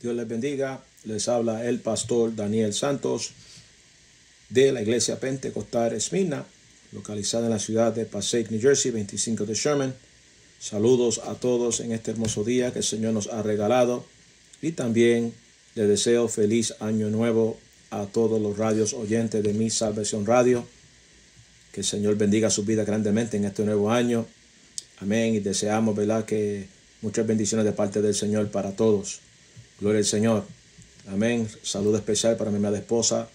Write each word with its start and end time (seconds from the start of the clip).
Dios 0.00 0.16
les 0.16 0.26
bendiga. 0.26 0.82
Les 1.04 1.28
habla 1.28 1.66
el 1.68 1.80
pastor 1.80 2.34
Daniel 2.34 2.72
Santos 2.72 3.32
de 4.48 4.72
la 4.72 4.80
iglesia 4.80 5.20
Pentecostal 5.20 5.92
Esmina, 5.92 6.46
localizada 6.92 7.46
en 7.46 7.52
la 7.52 7.58
ciudad 7.58 7.92
de 7.92 8.06
Passaic, 8.06 8.50
New 8.50 8.60
Jersey, 8.60 8.92
25 8.92 9.44
de 9.44 9.54
Sherman. 9.54 9.94
Saludos 10.58 11.20
a 11.26 11.34
todos 11.34 11.80
en 11.80 11.92
este 11.92 12.12
hermoso 12.12 12.44
día 12.44 12.72
que 12.72 12.78
el 12.78 12.84
Señor 12.84 13.12
nos 13.12 13.26
ha 13.28 13.42
regalado 13.42 14.04
y 14.62 14.72
también 14.72 15.34
les 15.74 15.88
deseo 15.88 16.28
feliz 16.28 16.74
año 16.80 17.10
nuevo 17.10 17.58
a 17.90 18.06
todos 18.06 18.40
los 18.40 18.56
radios 18.56 18.94
oyentes 18.94 19.42
de 19.42 19.52
mi 19.52 19.68
Salvación 19.68 20.24
Radio. 20.24 20.66
Que 21.72 21.82
el 21.82 21.86
Señor 21.86 22.16
bendiga 22.16 22.48
su 22.48 22.64
vida 22.64 22.84
grandemente 22.84 23.36
en 23.36 23.44
este 23.44 23.64
nuevo 23.64 23.90
año. 23.90 24.26
Amén. 24.98 25.34
Y 25.34 25.40
deseamos, 25.40 25.94
¿verdad? 25.94 26.24
Que 26.24 26.68
muchas 27.02 27.26
bendiciones 27.26 27.66
de 27.66 27.72
parte 27.72 28.00
del 28.00 28.14
Señor 28.14 28.50
para 28.50 28.72
todos. 28.72 29.20
Gloria 29.80 30.00
al 30.00 30.04
Señor. 30.04 30.44
Amén. 31.08 31.48
Saludo 31.62 31.96
especial 31.96 32.36
para 32.36 32.50
mi 32.50 32.58
amada 32.58 32.76
esposa, 32.76 33.28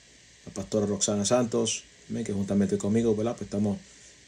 la 0.45 0.53
pastora 0.53 0.85
Roxana 0.85 1.25
Santos. 1.25 1.83
Amén. 2.09 2.23
Que 2.23 2.33
juntamente 2.33 2.77
conmigo, 2.77 3.15
¿verdad? 3.15 3.33
Pues 3.33 3.43
estamos 3.43 3.79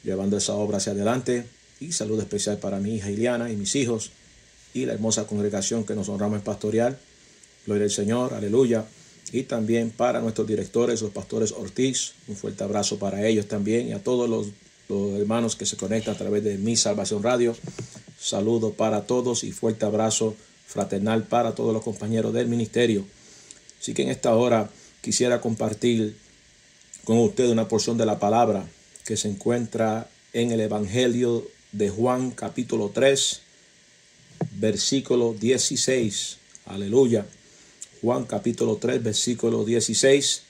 llevando 0.03 0.35
esa 0.37 0.53
obra 0.53 0.77
hacia 0.77 0.93
adelante. 0.93 1.45
Y 1.79 1.91
saludo 1.91 2.21
especial 2.21 2.57
para 2.57 2.79
mi 2.79 2.95
hija 2.95 3.11
Iliana 3.11 3.51
y 3.51 3.55
mis 3.55 3.75
hijos 3.75 4.11
y 4.73 4.85
la 4.85 4.93
hermosa 4.93 5.27
congregación 5.27 5.83
que 5.83 5.93
nos 5.93 6.09
honramos 6.09 6.39
en 6.39 6.43
pastoral. 6.43 6.97
Gloria 7.67 7.83
al 7.83 7.91
Señor. 7.91 8.33
Aleluya. 8.33 8.85
Y 9.31 9.43
también 9.43 9.91
para 9.91 10.19
nuestros 10.19 10.47
directores, 10.47 11.01
los 11.03 11.11
pastores 11.11 11.51
Ortiz. 11.51 12.13
Un 12.27 12.35
fuerte 12.35 12.63
abrazo 12.63 12.97
para 12.97 13.27
ellos 13.27 13.47
también 13.47 13.89
y 13.89 13.93
a 13.93 14.03
todos 14.03 14.27
los 14.27 14.47
los 14.89 15.19
hermanos 15.19 15.55
que 15.55 15.65
se 15.65 15.77
conectan 15.77 16.15
a 16.15 16.17
través 16.17 16.43
de 16.43 16.57
Mi 16.57 16.75
Salvación 16.75 17.23
Radio. 17.23 17.55
Saludo 18.19 18.73
para 18.73 19.05
todos 19.05 19.43
y 19.43 19.51
fuerte 19.51 19.85
abrazo 19.85 20.35
fraternal 20.67 21.23
para 21.23 21.55
todos 21.55 21.73
los 21.73 21.83
compañeros 21.83 22.33
del 22.33 22.47
ministerio. 22.47 23.05
Así 23.79 23.93
que 23.93 24.03
en 24.03 24.09
esta 24.09 24.35
hora 24.35 24.69
quisiera 25.01 25.41
compartir 25.41 26.15
con 27.05 27.17
ustedes 27.17 27.51
una 27.51 27.67
porción 27.67 27.97
de 27.97 28.05
la 28.05 28.19
palabra 28.19 28.67
que 29.05 29.17
se 29.17 29.29
encuentra 29.29 30.09
en 30.33 30.51
el 30.51 30.59
Evangelio 30.59 31.47
de 31.71 31.89
Juan 31.89 32.31
capítulo 32.31 32.91
3, 32.93 33.41
versículo 34.51 35.33
16. 35.33 36.37
Aleluya. 36.65 37.25
Juan 38.01 38.25
capítulo 38.25 38.75
3, 38.75 39.01
versículo 39.01 39.65
16. 39.65 40.43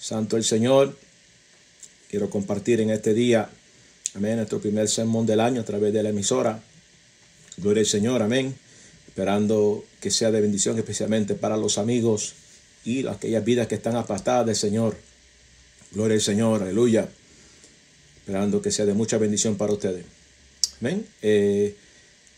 Santo 0.00 0.36
el 0.36 0.44
Señor. 0.44 0.96
Quiero 2.08 2.30
compartir 2.30 2.80
en 2.80 2.90
este 2.90 3.12
día 3.12 3.50
Amén. 4.14 4.36
Nuestro 4.36 4.58
primer 4.60 4.88
sermón 4.88 5.26
del 5.26 5.38
año 5.38 5.60
a 5.60 5.64
través 5.64 5.92
de 5.92 6.02
la 6.02 6.08
emisora. 6.08 6.60
Gloria 7.58 7.82
al 7.82 7.86
Señor. 7.86 8.22
Amén. 8.22 8.54
Esperando 9.18 9.84
que 10.00 10.12
sea 10.12 10.30
de 10.30 10.40
bendición 10.40 10.78
especialmente 10.78 11.34
para 11.34 11.56
los 11.56 11.76
amigos 11.76 12.34
y 12.84 13.04
aquellas 13.08 13.44
vidas 13.44 13.66
que 13.66 13.74
están 13.74 13.96
apartadas 13.96 14.46
del 14.46 14.54
Señor. 14.54 14.96
Gloria 15.90 16.14
al 16.14 16.20
Señor. 16.20 16.62
Aleluya. 16.62 17.08
Esperando 18.18 18.62
que 18.62 18.70
sea 18.70 18.86
de 18.86 18.94
mucha 18.94 19.18
bendición 19.18 19.56
para 19.56 19.72
ustedes. 19.72 20.04
Amén. 20.80 21.04
Eh, 21.20 21.74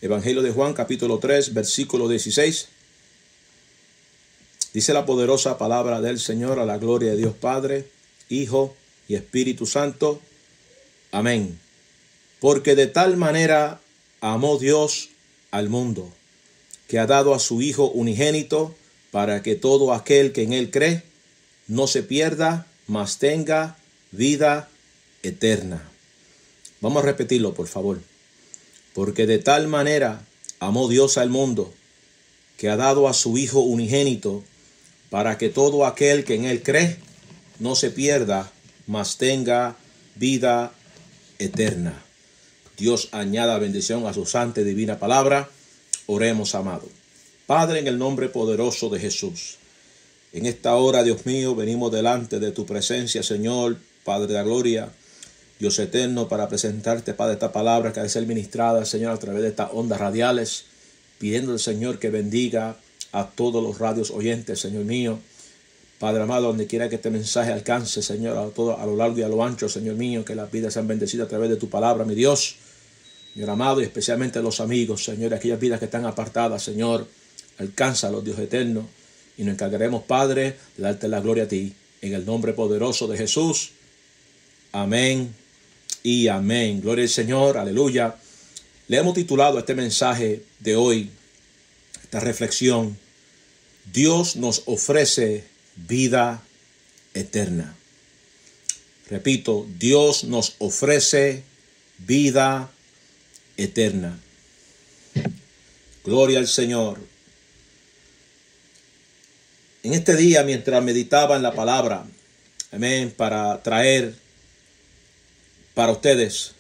Evangelio 0.00 0.40
de 0.40 0.52
Juan 0.52 0.72
capítulo 0.72 1.18
3 1.18 1.52
versículo 1.52 2.08
16. 2.08 2.68
Dice 4.72 4.94
la 4.94 5.04
poderosa 5.04 5.58
palabra 5.58 6.00
del 6.00 6.18
Señor 6.18 6.58
a 6.58 6.64
la 6.64 6.78
gloria 6.78 7.10
de 7.10 7.18
Dios 7.18 7.34
Padre, 7.34 7.84
Hijo 8.30 8.74
y 9.06 9.16
Espíritu 9.16 9.66
Santo. 9.66 10.18
Amén. 11.12 11.60
Porque 12.40 12.74
de 12.74 12.86
tal 12.86 13.18
manera 13.18 13.82
amó 14.22 14.56
Dios 14.56 15.10
al 15.50 15.68
mundo, 15.68 16.10
que 16.90 16.98
ha 16.98 17.06
dado 17.06 17.34
a 17.34 17.38
su 17.38 17.62
Hijo 17.62 17.88
unigénito, 17.88 18.74
para 19.12 19.44
que 19.44 19.54
todo 19.54 19.92
aquel 19.92 20.32
que 20.32 20.42
en 20.42 20.52
él 20.52 20.72
cree 20.72 21.04
no 21.68 21.86
se 21.86 22.02
pierda, 22.02 22.66
mas 22.88 23.18
tenga 23.18 23.76
vida 24.10 24.68
eterna. 25.22 25.88
Vamos 26.80 27.04
a 27.04 27.06
repetirlo, 27.06 27.54
por 27.54 27.68
favor. 27.68 28.00
Porque 28.92 29.28
de 29.28 29.38
tal 29.38 29.68
manera 29.68 30.26
amó 30.58 30.88
Dios 30.88 31.16
al 31.16 31.30
mundo, 31.30 31.72
que 32.56 32.68
ha 32.68 32.76
dado 32.76 33.06
a 33.06 33.14
su 33.14 33.38
Hijo 33.38 33.60
unigénito, 33.60 34.42
para 35.10 35.38
que 35.38 35.48
todo 35.48 35.86
aquel 35.86 36.24
que 36.24 36.34
en 36.34 36.44
él 36.44 36.60
cree 36.60 36.96
no 37.60 37.76
se 37.76 37.90
pierda, 37.90 38.50
mas 38.88 39.16
tenga 39.16 39.76
vida 40.16 40.72
eterna. 41.38 42.02
Dios 42.76 43.10
añada 43.12 43.58
bendición 43.58 44.08
a 44.08 44.12
su 44.12 44.26
santa 44.26 44.62
y 44.62 44.64
divina 44.64 44.98
palabra. 44.98 45.50
Oremos, 46.06 46.54
amado. 46.54 46.88
Padre, 47.46 47.80
en 47.80 47.86
el 47.86 47.98
nombre 47.98 48.28
poderoso 48.28 48.88
de 48.88 49.00
Jesús. 49.00 49.56
En 50.32 50.46
esta 50.46 50.76
hora, 50.76 51.02
Dios 51.02 51.26
mío, 51.26 51.54
venimos 51.54 51.90
delante 51.90 52.38
de 52.38 52.52
tu 52.52 52.64
presencia, 52.66 53.22
Señor, 53.22 53.76
Padre 54.04 54.28
de 54.28 54.34
la 54.34 54.44
gloria, 54.44 54.90
Dios 55.58 55.78
eterno, 55.78 56.28
para 56.28 56.48
presentarte, 56.48 57.14
Padre, 57.14 57.34
esta 57.34 57.52
palabra 57.52 57.92
que 57.92 58.00
ha 58.00 58.04
de 58.04 58.08
ser 58.08 58.26
ministrada, 58.26 58.84
Señor, 58.84 59.12
a 59.12 59.18
través 59.18 59.42
de 59.42 59.48
estas 59.48 59.70
ondas 59.72 59.98
radiales, 59.98 60.64
pidiendo 61.18 61.52
al 61.52 61.58
Señor 61.58 61.98
que 61.98 62.10
bendiga 62.10 62.76
a 63.12 63.28
todos 63.28 63.62
los 63.62 63.78
radios 63.78 64.10
oyentes, 64.10 64.60
Señor 64.60 64.84
mío, 64.84 65.18
Padre 65.98 66.22
amado, 66.22 66.46
donde 66.46 66.66
quiera 66.66 66.88
que 66.88 66.94
este 66.94 67.10
mensaje 67.10 67.52
alcance, 67.52 68.00
Señor, 68.00 68.38
a 68.38 68.46
todo 68.48 68.78
a 68.78 68.86
lo 68.86 68.96
largo 68.96 69.18
y 69.18 69.22
a 69.22 69.28
lo 69.28 69.44
ancho, 69.44 69.68
Señor 69.68 69.96
mío, 69.96 70.24
que 70.24 70.34
las 70.34 70.50
vidas 70.50 70.72
sean 70.72 70.88
bendecidas 70.88 71.26
a 71.26 71.28
través 71.28 71.50
de 71.50 71.56
tu 71.56 71.68
palabra, 71.68 72.06
mi 72.06 72.14
Dios. 72.14 72.56
Señor 73.34 73.50
amado, 73.50 73.80
y 73.80 73.84
especialmente 73.84 74.42
los 74.42 74.60
amigos, 74.60 75.04
Señor, 75.04 75.32
aquellas 75.32 75.60
vidas 75.60 75.78
que 75.78 75.84
están 75.84 76.04
apartadas, 76.04 76.62
Señor, 76.62 77.06
alcánzalos, 77.58 78.24
Dios 78.24 78.38
eterno, 78.38 78.88
y 79.36 79.44
nos 79.44 79.54
encargaremos, 79.54 80.02
Padre, 80.02 80.56
de 80.76 80.82
darte 80.82 81.08
la 81.08 81.20
gloria 81.20 81.44
a 81.44 81.48
ti, 81.48 81.72
en 82.02 82.14
el 82.14 82.26
nombre 82.26 82.52
poderoso 82.52 83.06
de 83.06 83.16
Jesús. 83.16 83.70
Amén 84.72 85.34
y 86.02 86.28
amén. 86.28 86.80
Gloria 86.80 87.04
al 87.04 87.08
Señor, 87.08 87.56
aleluya. 87.56 88.16
Le 88.88 88.96
hemos 88.96 89.14
titulado 89.14 89.58
este 89.58 89.74
mensaje 89.74 90.42
de 90.58 90.74
hoy, 90.74 91.10
esta 92.02 92.18
reflexión, 92.18 92.98
Dios 93.92 94.36
nos 94.36 94.64
ofrece 94.66 95.44
vida 95.76 96.42
eterna. 97.14 97.76
Repito, 99.08 99.66
Dios 99.78 100.24
nos 100.24 100.56
ofrece 100.58 101.44
vida 101.98 102.62
eterna. 102.62 102.79
Gloria 106.04 106.38
al 106.38 106.48
Señor. 106.48 106.98
En 109.82 109.94
este 109.94 110.16
día, 110.16 110.42
mientras 110.42 110.82
meditaba 110.82 111.36
en 111.36 111.42
la 111.42 111.54
palabra, 111.54 112.06
amén, 112.72 113.12
para 113.16 113.62
traer 113.62 114.14
para 115.74 115.92
ustedes, 115.92 116.52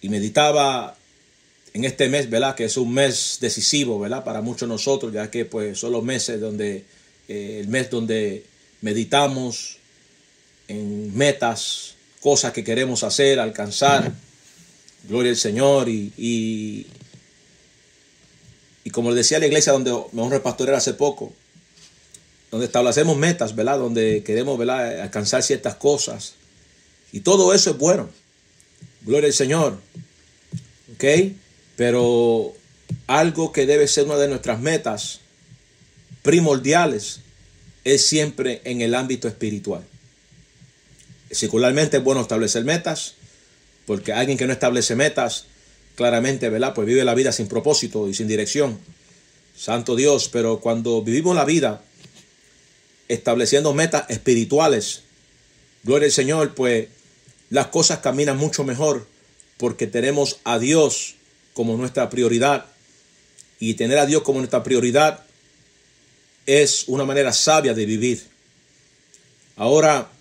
y 0.00 0.08
meditaba 0.08 0.96
en 1.72 1.84
este 1.84 2.08
mes, 2.08 2.28
¿verdad? 2.28 2.54
Que 2.54 2.64
es 2.64 2.76
un 2.76 2.92
mes 2.92 3.38
decisivo, 3.40 3.98
¿verdad? 3.98 4.24
Para 4.24 4.40
muchos 4.40 4.62
de 4.62 4.74
nosotros, 4.74 5.12
ya 5.12 5.30
que 5.30 5.44
pues 5.44 5.78
son 5.78 5.92
los 5.92 6.02
meses 6.02 6.40
donde 6.40 6.84
eh, 7.28 7.58
el 7.60 7.68
mes 7.68 7.90
donde 7.90 8.44
meditamos 8.80 9.78
en 10.68 11.16
metas, 11.16 11.94
cosas 12.20 12.52
que 12.52 12.64
queremos 12.64 13.04
hacer, 13.04 13.38
alcanzar. 13.38 14.12
Gloria 15.08 15.30
al 15.30 15.36
Señor. 15.36 15.88
Y, 15.88 16.12
y, 16.16 16.86
como 18.90 19.14
decía 19.14 19.38
la 19.38 19.46
iglesia 19.46 19.72
donde 19.72 19.92
me 20.12 20.22
honra 20.22 20.42
pastorear 20.42 20.76
hace 20.76 20.94
poco, 20.94 21.32
donde 22.50 22.66
establecemos 22.66 23.16
metas, 23.16 23.54
¿verdad? 23.54 23.78
Donde 23.78 24.22
queremos, 24.24 24.58
¿verdad? 24.58 25.00
Alcanzar 25.00 25.42
ciertas 25.42 25.76
cosas. 25.76 26.34
Y 27.12 27.20
todo 27.20 27.54
eso 27.54 27.70
es 27.70 27.78
bueno. 27.78 28.10
Gloria 29.02 29.28
al 29.28 29.34
Señor. 29.34 29.78
¿Ok? 30.94 31.04
Pero 31.76 32.54
algo 33.06 33.52
que 33.52 33.66
debe 33.66 33.86
ser 33.88 34.06
una 34.06 34.16
de 34.16 34.28
nuestras 34.28 34.60
metas 34.60 35.20
primordiales 36.22 37.20
es 37.84 38.04
siempre 38.04 38.60
en 38.64 38.80
el 38.82 38.94
ámbito 38.94 39.28
espiritual. 39.28 39.82
Secularmente 41.30 41.98
es 41.98 42.04
bueno 42.04 42.20
establecer 42.20 42.64
metas, 42.64 43.14
porque 43.90 44.12
alguien 44.12 44.38
que 44.38 44.46
no 44.46 44.52
establece 44.52 44.94
metas, 44.94 45.46
claramente, 45.96 46.48
¿verdad? 46.48 46.74
Pues 46.74 46.86
vive 46.86 47.04
la 47.04 47.16
vida 47.16 47.32
sin 47.32 47.48
propósito 47.48 48.08
y 48.08 48.14
sin 48.14 48.28
dirección. 48.28 48.78
Santo 49.56 49.96
Dios, 49.96 50.28
pero 50.28 50.60
cuando 50.60 51.02
vivimos 51.02 51.34
la 51.34 51.44
vida 51.44 51.82
estableciendo 53.08 53.74
metas 53.74 54.08
espirituales, 54.08 55.02
gloria 55.82 56.06
al 56.06 56.12
Señor, 56.12 56.54
pues 56.54 56.86
las 57.48 57.66
cosas 57.66 57.98
caminan 57.98 58.36
mucho 58.36 58.62
mejor 58.62 59.08
porque 59.56 59.88
tenemos 59.88 60.38
a 60.44 60.60
Dios 60.60 61.16
como 61.52 61.76
nuestra 61.76 62.10
prioridad. 62.10 62.66
Y 63.58 63.74
tener 63.74 63.98
a 63.98 64.06
Dios 64.06 64.22
como 64.22 64.38
nuestra 64.38 64.62
prioridad 64.62 65.24
es 66.46 66.84
una 66.86 67.04
manera 67.04 67.32
sabia 67.32 67.74
de 67.74 67.86
vivir. 67.86 68.22
Ahora, 69.56 70.12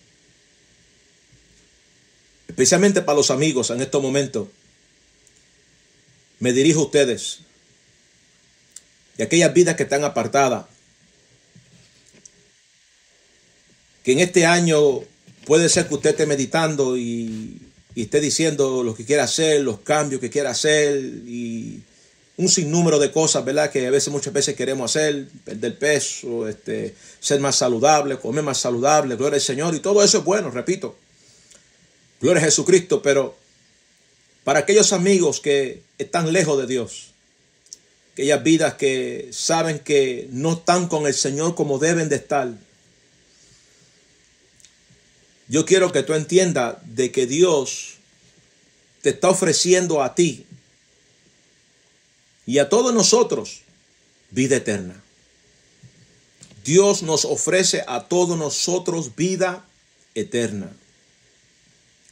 especialmente 2.60 3.02
para 3.02 3.16
los 3.16 3.32
amigos 3.32 3.70
en 3.70 3.80
estos 3.80 4.02
momentos, 4.02 4.50
me 6.40 6.52
dirijo 6.52 6.82
a 6.82 6.84
ustedes. 6.84 7.40
y 9.18 9.22
aquellas 9.22 9.54
vidas 9.54 9.78
que 9.78 9.84
están 9.84 10.04
apartadas. 10.04 10.66
Que 14.04 14.12
en 14.12 14.20
este 14.20 14.46
año 14.46 15.00
puede 15.46 15.70
ser 15.70 15.88
que 15.88 15.94
usted 15.94 16.10
esté 16.10 16.26
meditando 16.26 16.98
y, 16.98 17.62
esté 17.96 18.20
diciendo 18.20 18.84
lo 18.84 18.94
que 18.94 19.06
quiere 19.06 19.22
hacer, 19.22 19.62
los 19.62 19.80
cambios 19.80 20.20
que 20.20 20.30
quiere 20.30 20.50
hacer 20.50 21.00
y 21.26 21.82
un 22.36 22.50
sinnúmero 22.50 23.00
de 23.00 23.12
cosas, 23.14 23.46
¿verdad? 23.46 23.72
Que 23.72 23.88
a 23.88 23.90
veces, 23.90 24.12
muchas 24.12 24.34
veces 24.34 24.56
queremos 24.56 24.94
hacer, 24.94 25.30
perder 25.46 25.80
peso, 25.80 26.48
este, 26.50 26.94
ser 27.22 27.40
más 27.40 27.56
saludable, 27.56 28.18
comer 28.18 28.44
más 28.44 28.58
saludable, 28.58 29.16
gloria 29.16 29.36
al 29.36 29.42
Señor, 29.42 29.74
y 29.76 29.80
todo 29.80 30.04
eso 30.04 30.18
es 30.18 30.24
bueno, 30.26 30.52
repito. 30.52 30.98
Gloria 32.22 32.42
a 32.42 32.46
Jesucristo, 32.46 33.02
pero 33.02 33.38
para 34.44 34.60
aquellos 34.60 34.94
amigos 34.94 35.40
que 35.40 35.82
están 35.98 36.34
lejos 36.34 36.60
de 36.60 36.68
Dios, 36.68 37.14
aquellas 38.14 38.44
vidas 38.44 38.74
que 38.74 39.30
saben 39.32 39.80
que 39.80 40.28
no 40.32 40.54
están 40.54 40.88
con 40.88 41.08
el 41.08 41.14
Señor 41.14 41.56
como 41.56 41.80
deben 41.80 42.10
de 42.10 42.18
estar, 42.18 42.54
yo 45.48 45.66
quiero 45.66 45.92
que 45.92 46.04
tú 46.04 46.14
entiendas 46.14 46.78
de 46.84 47.12
que 47.12 47.26
Dios 47.26 47.96
te 49.02 49.12
está 49.12 49.30
ofreciendo 49.30 50.04
a 50.04 50.14
ti 50.14 50.46
y 52.46 52.60
a 52.60 52.70
todos 52.70 52.94
nosotros 52.94 53.62
vida 54.32 54.58
eterna. 54.58 55.02
Dios 56.66 57.02
nos 57.02 57.26
ofrece 57.26 57.84
a 57.88 58.08
todos 58.08 58.38
nosotros 58.38 59.16
vida 59.16 59.66
eterna. 60.14 60.72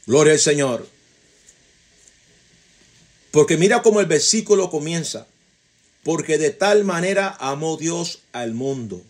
Gloria 0.08 0.32
al 0.32 0.38
Señor. 0.38 0.88
Porque 3.30 3.58
mira 3.58 3.82
cómo 3.82 4.00
el 4.00 4.06
versículo 4.06 4.70
comienza. 4.70 5.26
Porque 6.02 6.38
de 6.38 6.48
tal 6.48 6.84
manera 6.84 7.36
amó 7.38 7.76
Dios 7.76 8.20
al 8.32 8.54
mundo. 8.54 9.02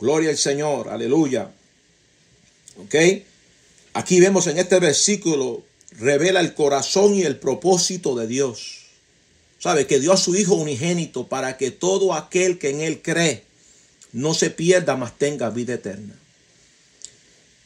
Gloria 0.00 0.30
al 0.30 0.38
Señor. 0.38 0.88
Aleluya. 0.88 1.50
¿Ok? 2.78 2.94
Aquí 3.92 4.18
vemos 4.18 4.46
en 4.46 4.58
este 4.58 4.80
versículo, 4.80 5.62
revela 5.90 6.40
el 6.40 6.54
corazón 6.54 7.14
y 7.14 7.24
el 7.24 7.36
propósito 7.36 8.14
de 8.16 8.26
Dios. 8.26 8.86
¿Sabe? 9.58 9.86
Que 9.86 10.00
dio 10.00 10.14
a 10.14 10.16
su 10.16 10.34
Hijo 10.36 10.54
unigénito 10.54 11.28
para 11.28 11.58
que 11.58 11.70
todo 11.70 12.14
aquel 12.14 12.58
que 12.58 12.70
en 12.70 12.80
Él 12.80 13.02
cree 13.02 13.44
no 14.14 14.32
se 14.32 14.48
pierda, 14.48 14.96
mas 14.96 15.18
tenga 15.18 15.50
vida 15.50 15.74
eterna. 15.74 16.18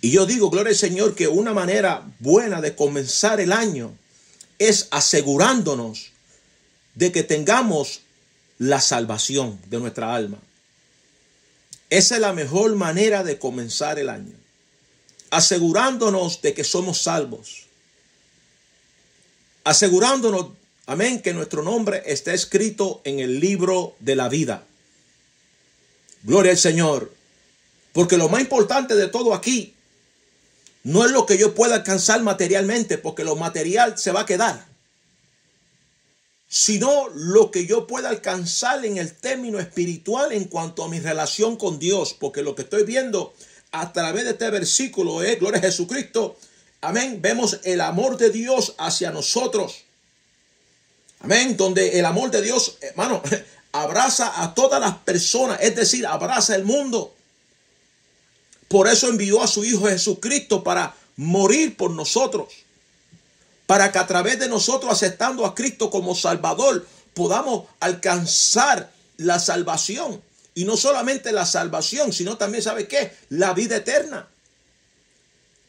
Y 0.01 0.11
yo 0.11 0.27
digo, 0.27 0.51
gloria 0.51 0.71
al 0.71 0.77
Señor, 0.77 1.15
que 1.15 1.29
una 1.29 1.53
manera 1.53 2.11
buena 2.21 2.61
de 2.61 2.75
comenzar 2.75 3.41
el 3.41 3.53
año 3.53 3.93
es 4.59 4.89
asegurándonos 4.91 6.13
de 6.95 7.13
que 7.13 7.23
tengamos 7.23 8.01
la 8.59 8.81
salvación 8.81 9.59
de 9.67 9.79
nuestra 9.79 10.15
alma. 10.15 10.39
Esa 11.91 12.15
es 12.15 12.21
la 12.21 12.33
mejor 12.33 12.75
manera 12.77 13.25
de 13.25 13.39
comenzar 13.39 13.99
el 13.99 14.09
año. 14.09 14.35
Asegurándonos 15.31 16.41
de 16.43 16.55
que 16.55 16.65
somos 16.65 17.03
salvos. 17.03 17.67
Asegurándonos 19.65 20.47
Amén, 20.91 21.23
que 21.23 21.33
nuestro 21.33 21.63
nombre 21.63 22.03
está 22.05 22.35
escrito 22.35 23.01
en 23.05 23.21
el 23.21 23.39
libro 23.39 23.95
de 24.01 24.17
la 24.17 24.29
vida. 24.29 24.65
Gloria 26.25 26.51
al 26.51 26.59
Señor. 26.59 27.15
Porque 27.93 28.17
lo 28.17 28.29
más 28.29 28.41
importante 28.41 28.97
de 28.97 29.07
todo 29.07 29.33
aquí 29.33 29.73
no 30.83 31.05
es 31.05 31.11
lo 31.11 31.27
que 31.27 31.39
yo 31.39 31.55
pueda 31.55 31.77
alcanzar 31.77 32.23
materialmente, 32.23 32.99
porque 32.99 33.25
lo 33.25 33.37
material 33.37 33.99
se 33.99 34.13
va 34.13 34.21
a 34.21 34.27
quedar, 34.27 34.67
sino 36.49 37.09
lo 37.15 37.51
que 37.51 37.67
yo 37.67 37.87
pueda 37.87 38.09
alcanzar 38.09 38.85
en 38.85 38.97
el 38.97 39.13
término 39.15 39.59
espiritual 39.59 40.33
en 40.33 40.45
cuanto 40.45 40.85
a 40.85 40.89
mi 40.89 40.99
relación 41.01 41.57
con 41.57 41.79
Dios, 41.79 42.15
porque 42.19 42.43
lo 42.43 42.55
que 42.55 42.63
estoy 42.63 42.85
viendo 42.85 43.35
a 43.73 43.93
través 43.93 44.25
de 44.25 44.31
este 44.31 44.51
versículo 44.51 45.23
es, 45.23 45.39
gloria 45.39 45.59
a 45.59 45.63
Jesucristo, 45.63 46.37
amén, 46.81 47.21
vemos 47.23 47.61
el 47.65 47.81
amor 47.81 48.17
de 48.17 48.31
Dios 48.31 48.75
hacia 48.79 49.11
nosotros. 49.11 49.85
Amén. 51.21 51.57
Donde 51.57 51.99
el 51.99 52.05
amor 52.05 52.31
de 52.31 52.43
Dios, 52.43 52.79
hermano, 52.81 53.23
abraza 53.73 54.43
a 54.43 54.55
todas 54.55 54.81
las 54.81 54.97
personas, 54.99 55.59
es 55.61 55.77
decir, 55.77 56.07
abraza 56.07 56.55
el 56.57 56.65
mundo. 56.65 57.15
Por 58.71 58.87
eso 58.87 59.09
envió 59.09 59.43
a 59.43 59.49
su 59.49 59.65
Hijo 59.65 59.89
Jesucristo 59.89 60.63
para 60.63 60.95
morir 61.17 61.77
por 61.77 61.91
nosotros. 61.91 62.53
Para 63.67 63.91
que 63.91 63.99
a 63.99 64.07
través 64.07 64.39
de 64.39 64.49
nosotros, 64.49 64.93
aceptando 64.93 65.45
a 65.45 65.57
Cristo 65.57 65.91
como 65.91 66.15
Salvador, 66.15 66.87
podamos 67.13 67.65
alcanzar 67.81 68.93
la 69.17 69.41
salvación. 69.41 70.23
Y 70.55 70.67
no 70.67 70.77
solamente 70.77 71.33
la 71.33 71.47
salvación, 71.47 72.13
sino 72.13 72.37
también, 72.37 72.63
¿sabe 72.63 72.87
qué? 72.87 73.13
La 73.29 73.55
vida 73.55 73.75
eterna. 73.75 74.29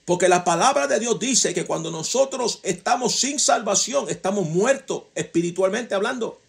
Porque 0.06 0.30
la 0.30 0.44
palabra 0.44 0.86
de 0.86 1.00
Dios 1.00 1.19
dice 1.19 1.56
que 1.56 1.65
cuando 1.65 1.89
nosotros 1.89 2.59
estamos 2.62 3.15
sin 3.15 3.39
salvación, 3.39 4.09
estamos 4.09 4.48
muertos 4.48 5.06
espiritualmente 5.15 5.95
hablando. 5.95 6.39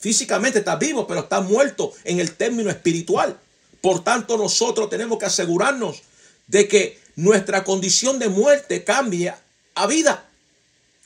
Físicamente 0.00 0.58
está 0.58 0.74
vivo, 0.74 1.06
pero 1.06 1.20
está 1.20 1.42
muerto 1.42 1.92
en 2.02 2.18
el 2.18 2.34
término 2.34 2.70
espiritual. 2.70 3.38
Por 3.86 4.02
tanto, 4.02 4.36
nosotros 4.36 4.90
tenemos 4.90 5.16
que 5.16 5.26
asegurarnos 5.26 6.02
de 6.48 6.66
que 6.66 6.98
nuestra 7.14 7.62
condición 7.62 8.18
de 8.18 8.28
muerte 8.28 8.82
cambie 8.82 9.32
a 9.76 9.86
vida. 9.86 10.28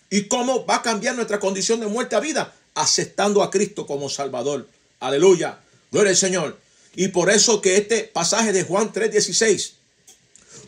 ¿Y 0.08 0.28
cómo 0.28 0.64
va 0.64 0.76
a 0.76 0.82
cambiar 0.82 1.14
nuestra 1.14 1.38
condición 1.38 1.80
de 1.80 1.88
muerte 1.88 2.16
a 2.16 2.20
vida? 2.20 2.54
Aceptando 2.74 3.42
a 3.42 3.50
Cristo 3.50 3.86
como 3.86 4.08
Salvador. 4.08 4.66
Aleluya. 4.98 5.58
Gloria 5.92 6.12
al 6.12 6.16
Señor. 6.16 6.58
Y 6.96 7.08
por 7.08 7.28
eso 7.28 7.60
que 7.60 7.76
este 7.76 8.04
pasaje 8.04 8.50
de 8.54 8.64
Juan 8.64 8.94
3:16 8.94 9.72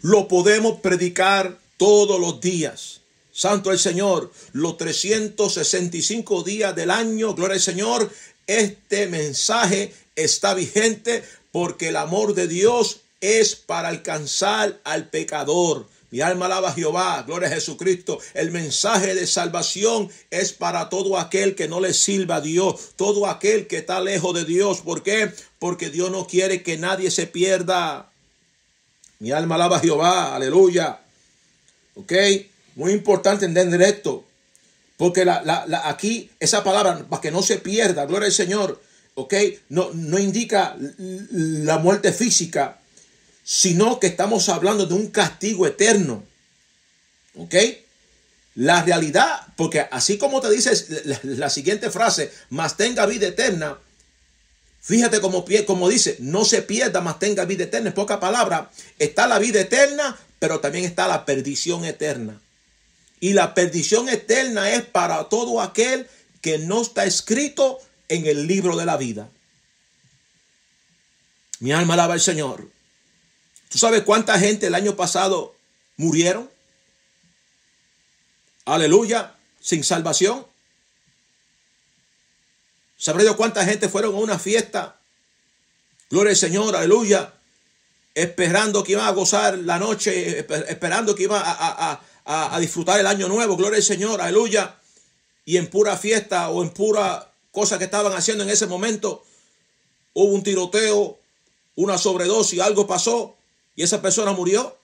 lo 0.02 0.28
podemos 0.28 0.80
predicar 0.80 1.56
todos 1.78 2.20
los 2.20 2.42
días. 2.42 3.00
Santo 3.32 3.72
el 3.72 3.78
Señor, 3.78 4.30
los 4.52 4.76
365 4.76 6.42
días 6.42 6.76
del 6.76 6.90
año, 6.90 7.34
gloria 7.34 7.54
al 7.54 7.62
Señor, 7.62 8.12
este 8.46 9.06
mensaje 9.06 9.94
está 10.14 10.52
vigente 10.52 11.24
porque 11.52 11.88
el 11.88 11.96
amor 11.96 12.34
de 12.34 12.48
Dios 12.48 13.00
es 13.20 13.54
para 13.54 13.88
alcanzar 13.88 14.80
al 14.84 15.08
pecador. 15.08 15.86
Mi 16.10 16.20
alma 16.20 16.44
alaba 16.46 16.70
a 16.70 16.74
Jehová, 16.74 17.22
gloria 17.26 17.48
a 17.48 17.52
Jesucristo. 17.52 18.18
El 18.34 18.50
mensaje 18.50 19.14
de 19.14 19.26
salvación 19.26 20.10
es 20.30 20.52
para 20.52 20.90
todo 20.90 21.18
aquel 21.18 21.54
que 21.54 21.68
no 21.68 21.80
le 21.80 21.94
sirva 21.94 22.36
a 22.36 22.40
Dios, 22.42 22.90
todo 22.96 23.26
aquel 23.26 23.66
que 23.66 23.78
está 23.78 24.00
lejos 24.00 24.34
de 24.34 24.44
Dios. 24.44 24.80
¿Por 24.80 25.02
qué? 25.02 25.32
Porque 25.58 25.88
Dios 25.88 26.10
no 26.10 26.26
quiere 26.26 26.62
que 26.62 26.76
nadie 26.76 27.10
se 27.10 27.26
pierda. 27.26 28.10
Mi 29.20 29.30
alma 29.30 29.54
alaba 29.54 29.78
a 29.78 29.80
Jehová, 29.80 30.34
aleluya. 30.34 31.00
¿Ok? 31.94 32.12
Muy 32.74 32.92
importante 32.92 33.46
entender 33.46 33.80
esto. 33.80 34.24
Porque 34.98 35.24
la, 35.24 35.64
aquí 35.84 36.30
esa 36.40 36.62
palabra, 36.62 37.06
para 37.08 37.22
que 37.22 37.30
no 37.30 37.42
se 37.42 37.56
pierda, 37.56 38.04
gloria 38.04 38.26
al 38.26 38.32
Señor, 38.32 38.82
¿ok? 39.14 39.34
No, 39.68 39.90
no 39.94 40.18
indica 40.18 40.76
la 40.78 41.78
muerte 41.78 42.12
física, 42.12 42.80
sino 43.44 43.98
que 44.00 44.06
estamos 44.08 44.48
hablando 44.48 44.86
de 44.86 44.94
un 44.94 45.08
castigo 45.08 45.66
eterno. 45.66 46.24
¿Ok? 47.36 47.54
La 48.54 48.82
realidad, 48.82 49.46
porque 49.56 49.80
así 49.90 50.18
como 50.18 50.40
te 50.40 50.50
dices 50.50 50.88
la, 51.04 51.18
la 51.22 51.50
siguiente 51.50 51.90
frase, 51.90 52.30
más 52.50 52.76
tenga 52.76 53.06
vida 53.06 53.28
eterna, 53.28 53.78
Fíjate 54.84 55.20
como, 55.20 55.44
como 55.64 55.88
dice, 55.88 56.16
no 56.18 56.44
se 56.44 56.60
pierda, 56.60 57.00
más 57.00 57.20
tenga 57.20 57.44
vida 57.44 57.64
eterna. 57.64 57.90
En 57.90 57.94
poca 57.94 58.18
palabra, 58.18 58.68
está 58.98 59.28
la 59.28 59.38
vida 59.38 59.60
eterna, 59.60 60.18
pero 60.40 60.58
también 60.58 60.84
está 60.84 61.06
la 61.06 61.24
perdición 61.24 61.84
eterna. 61.84 62.40
Y 63.20 63.32
la 63.34 63.54
perdición 63.54 64.08
eterna 64.08 64.72
es 64.72 64.82
para 64.82 65.22
todo 65.28 65.60
aquel 65.60 66.08
que 66.40 66.58
no 66.58 66.82
está 66.82 67.04
escrito 67.04 67.78
en 68.12 68.26
el 68.26 68.46
libro 68.46 68.76
de 68.76 68.84
la 68.84 68.96
vida. 68.96 69.30
Mi 71.60 71.72
alma 71.72 71.94
alaba 71.94 72.14
al 72.14 72.20
Señor. 72.20 72.68
¿Tú 73.68 73.78
sabes 73.78 74.02
cuánta 74.02 74.38
gente 74.38 74.66
el 74.66 74.74
año 74.74 74.96
pasado 74.96 75.56
murieron? 75.96 76.50
Aleluya, 78.66 79.34
sin 79.60 79.82
salvación. 79.82 80.46
¿Sabré 82.98 83.24
de 83.24 83.34
cuánta 83.34 83.64
gente 83.64 83.88
fueron 83.88 84.14
a 84.14 84.18
una 84.18 84.38
fiesta? 84.38 85.00
Gloria 86.10 86.30
al 86.32 86.36
Señor, 86.36 86.76
aleluya. 86.76 87.32
Esperando 88.14 88.84
que 88.84 88.92
iban 88.92 89.06
a 89.06 89.12
gozar 89.12 89.56
la 89.56 89.78
noche, 89.78 90.40
esperando 90.68 91.14
que 91.14 91.22
iban 91.22 91.42
a, 91.44 92.58
disfrutar 92.60 93.00
el 93.00 93.06
año 93.06 93.26
nuevo. 93.26 93.56
Gloria 93.56 93.78
al 93.78 93.82
Señor, 93.82 94.20
aleluya. 94.20 94.76
Y 95.46 95.56
en 95.56 95.68
pura 95.68 95.96
fiesta 95.96 96.50
o 96.50 96.62
en 96.62 96.70
pura 96.70 97.31
cosa 97.52 97.78
que 97.78 97.84
estaban 97.84 98.12
haciendo 98.14 98.42
en 98.42 98.50
ese 98.50 98.66
momento, 98.66 99.22
hubo 100.14 100.34
un 100.34 100.42
tiroteo, 100.42 101.18
una 101.76 101.98
sobredosis, 101.98 102.60
algo 102.60 102.86
pasó 102.86 103.36
y 103.76 103.82
esa 103.82 104.02
persona 104.02 104.32
murió. 104.32 104.76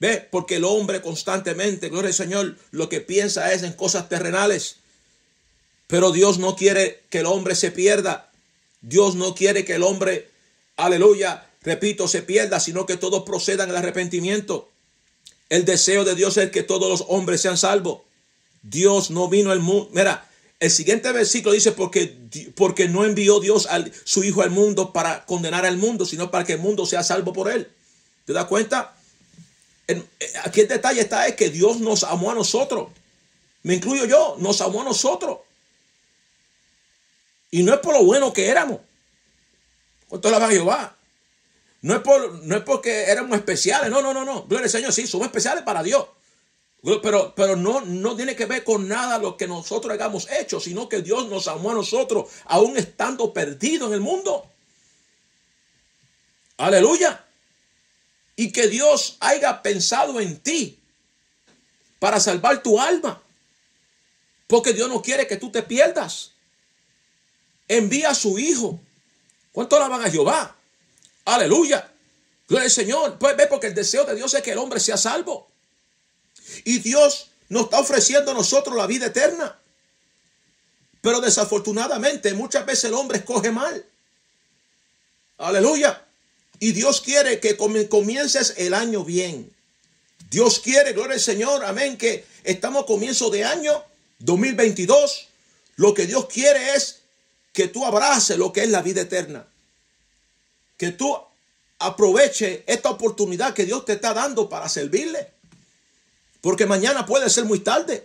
¿Ve? 0.00 0.26
Porque 0.30 0.56
el 0.56 0.64
hombre 0.64 1.02
constantemente, 1.02 1.88
gloria 1.88 2.08
al 2.08 2.14
Señor, 2.14 2.56
lo 2.70 2.88
que 2.88 3.00
piensa 3.00 3.52
es 3.52 3.62
en 3.62 3.72
cosas 3.74 4.08
terrenales. 4.08 4.76
Pero 5.86 6.10
Dios 6.10 6.38
no 6.38 6.56
quiere 6.56 7.02
que 7.10 7.20
el 7.20 7.26
hombre 7.26 7.54
se 7.54 7.70
pierda. 7.70 8.30
Dios 8.80 9.14
no 9.14 9.34
quiere 9.34 9.64
que 9.64 9.74
el 9.74 9.82
hombre, 9.82 10.28
aleluya, 10.76 11.48
repito, 11.62 12.08
se 12.08 12.22
pierda, 12.22 12.60
sino 12.60 12.86
que 12.86 12.96
todos 12.96 13.22
procedan 13.24 13.70
al 13.70 13.76
arrepentimiento. 13.76 14.68
El 15.48 15.64
deseo 15.64 16.04
de 16.04 16.14
Dios 16.14 16.36
es 16.36 16.50
que 16.50 16.62
todos 16.62 16.88
los 16.88 17.04
hombres 17.08 17.40
sean 17.40 17.56
salvos. 17.56 18.00
Dios 18.62 19.10
no 19.10 19.28
vino 19.28 19.52
al 19.52 19.60
mundo. 19.60 19.90
Mira, 19.92 20.28
el 20.64 20.70
siguiente 20.70 21.12
versículo 21.12 21.52
dice, 21.52 21.72
porque, 21.72 22.16
porque 22.54 22.88
no 22.88 23.04
envió 23.04 23.38
Dios 23.38 23.66
a 23.66 23.84
su 24.04 24.24
Hijo 24.24 24.40
al 24.40 24.50
mundo 24.50 24.94
para 24.94 25.26
condenar 25.26 25.66
al 25.66 25.76
mundo, 25.76 26.06
sino 26.06 26.30
para 26.30 26.44
que 26.44 26.54
el 26.54 26.58
mundo 26.58 26.86
sea 26.86 27.02
salvo 27.02 27.34
por 27.34 27.50
él. 27.50 27.70
¿Te 28.24 28.32
das 28.32 28.46
cuenta? 28.46 28.96
Eh, 29.86 30.02
aquí 30.42 30.62
el 30.62 30.68
detalle 30.68 31.02
está 31.02 31.26
es 31.26 31.34
que 31.34 31.50
Dios 31.50 31.80
nos 31.80 32.02
amó 32.02 32.30
a 32.30 32.34
nosotros. 32.34 32.88
Me 33.62 33.74
incluyo 33.74 34.06
yo, 34.06 34.36
nos 34.38 34.62
amó 34.62 34.80
a 34.80 34.84
nosotros. 34.84 35.40
Y 37.50 37.62
no 37.62 37.74
es 37.74 37.80
por 37.80 37.92
lo 37.92 38.02
bueno 38.02 38.32
que 38.32 38.48
éramos. 38.48 38.80
¿Cuánto 40.08 40.30
la 40.30 40.38
va 40.38 40.46
a 40.46 40.50
Jehová? 40.50 40.96
No 41.82 41.94
es, 41.94 42.00
por, 42.00 42.42
no 42.42 42.56
es 42.56 42.62
porque 42.62 43.04
éramos 43.04 43.36
especiales. 43.36 43.90
No, 43.90 44.00
no, 44.00 44.14
no, 44.14 44.24
no. 44.24 44.44
Gloria 44.44 44.64
al 44.64 44.70
Señor, 44.70 44.94
sí, 44.94 45.06
somos 45.06 45.26
especiales 45.26 45.62
para 45.62 45.82
Dios. 45.82 46.06
Pero, 47.02 47.34
pero 47.34 47.56
no, 47.56 47.80
no 47.80 48.14
tiene 48.14 48.36
que 48.36 48.44
ver 48.44 48.62
con 48.62 48.86
nada 48.86 49.16
lo 49.18 49.38
que 49.38 49.48
nosotros 49.48 49.94
hayamos 49.94 50.30
hecho, 50.30 50.60
sino 50.60 50.86
que 50.86 51.00
Dios 51.00 51.28
nos 51.28 51.48
amó 51.48 51.70
a 51.70 51.74
nosotros, 51.74 52.30
aún 52.44 52.76
estando 52.76 53.32
perdidos 53.32 53.88
en 53.88 53.94
el 53.94 54.00
mundo. 54.00 54.50
Aleluya. 56.58 57.24
Y 58.36 58.52
que 58.52 58.68
Dios 58.68 59.16
haya 59.20 59.62
pensado 59.62 60.20
en 60.20 60.38
ti 60.40 60.78
para 61.98 62.20
salvar 62.20 62.62
tu 62.62 62.78
alma. 62.78 63.22
Porque 64.46 64.74
Dios 64.74 64.90
no 64.90 65.00
quiere 65.00 65.26
que 65.26 65.38
tú 65.38 65.50
te 65.50 65.62
pierdas. 65.62 66.32
Envía 67.66 68.10
a 68.10 68.14
su 68.14 68.38
Hijo. 68.38 68.78
¿Cuánto 69.52 69.78
la 69.78 69.88
van 69.88 70.04
a 70.04 70.10
Jehová? 70.10 70.54
Aleluya. 71.24 71.90
Gloria 72.46 72.66
al 72.66 72.70
Señor. 72.70 73.18
Pues 73.18 73.36
ve, 73.38 73.46
porque 73.46 73.68
el 73.68 73.74
deseo 73.74 74.04
de 74.04 74.14
Dios 74.14 74.34
es 74.34 74.42
que 74.42 74.52
el 74.52 74.58
hombre 74.58 74.80
sea 74.80 74.98
salvo. 74.98 75.53
Y 76.64 76.78
Dios 76.78 77.30
nos 77.48 77.64
está 77.64 77.80
ofreciendo 77.80 78.30
a 78.30 78.34
nosotros 78.34 78.76
la 78.76 78.86
vida 78.86 79.06
eterna. 79.06 79.58
Pero 81.00 81.20
desafortunadamente 81.20 82.32
muchas 82.34 82.64
veces 82.64 82.84
el 82.84 82.94
hombre 82.94 83.18
escoge 83.18 83.50
mal. 83.50 83.84
Aleluya. 85.38 86.02
Y 86.60 86.72
Dios 86.72 87.00
quiere 87.00 87.40
que 87.40 87.56
comiences 87.56 88.54
el 88.56 88.72
año 88.74 89.04
bien. 89.04 89.52
Dios 90.30 90.60
quiere, 90.60 90.92
gloria 90.92 91.14
al 91.14 91.20
Señor, 91.20 91.64
amén, 91.64 91.96
que 91.96 92.24
estamos 92.42 92.84
a 92.84 92.86
comienzo 92.86 93.30
de 93.30 93.44
año 93.44 93.84
2022. 94.20 95.28
Lo 95.76 95.92
que 95.92 96.06
Dios 96.06 96.26
quiere 96.26 96.74
es 96.74 97.00
que 97.52 97.68
tú 97.68 97.84
abraces 97.84 98.38
lo 98.38 98.52
que 98.52 98.62
es 98.62 98.70
la 98.70 98.82
vida 98.82 99.02
eterna. 99.02 99.46
Que 100.76 100.90
tú 100.90 101.16
aproveche 101.78 102.64
esta 102.66 102.90
oportunidad 102.90 103.52
que 103.52 103.64
Dios 103.64 103.84
te 103.84 103.92
está 103.92 104.14
dando 104.14 104.48
para 104.48 104.68
servirle. 104.68 105.33
Porque 106.44 106.66
mañana 106.66 107.06
puede 107.06 107.30
ser 107.30 107.46
muy 107.46 107.60
tarde. 107.60 108.04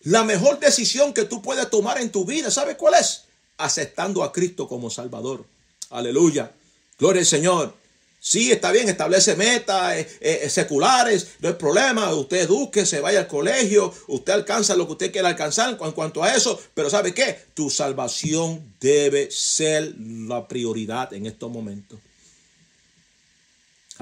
La 0.00 0.24
mejor 0.24 0.58
decisión 0.58 1.14
que 1.14 1.24
tú 1.24 1.40
puedes 1.40 1.70
tomar 1.70 2.00
en 2.00 2.10
tu 2.10 2.24
vida, 2.24 2.50
¿sabes 2.50 2.74
cuál 2.74 2.94
es? 2.94 3.22
Aceptando 3.56 4.24
a 4.24 4.32
Cristo 4.32 4.66
como 4.66 4.90
Salvador. 4.90 5.44
Aleluya. 5.90 6.50
Gloria 6.98 7.20
al 7.20 7.26
Señor. 7.26 7.72
Sí, 8.18 8.50
está 8.50 8.72
bien, 8.72 8.88
establece 8.88 9.36
metas 9.36 9.94
eh, 9.94 10.08
eh, 10.20 10.50
seculares, 10.50 11.36
no 11.38 11.50
hay 11.50 11.54
problema. 11.54 12.12
Usted 12.16 12.38
eduque, 12.38 12.84
se 12.84 12.98
vaya 12.98 13.20
al 13.20 13.28
colegio, 13.28 13.94
usted 14.08 14.32
alcanza 14.32 14.74
lo 14.74 14.86
que 14.86 14.92
usted 14.92 15.12
quiera 15.12 15.28
alcanzar 15.28 15.78
en 15.80 15.92
cuanto 15.92 16.24
a 16.24 16.34
eso. 16.34 16.60
Pero 16.74 16.90
¿sabe 16.90 17.14
qué? 17.14 17.38
Tu 17.54 17.70
salvación 17.70 18.74
debe 18.80 19.30
ser 19.30 19.94
la 20.00 20.48
prioridad 20.48 21.12
en 21.12 21.26
estos 21.26 21.48
momentos. 21.48 22.00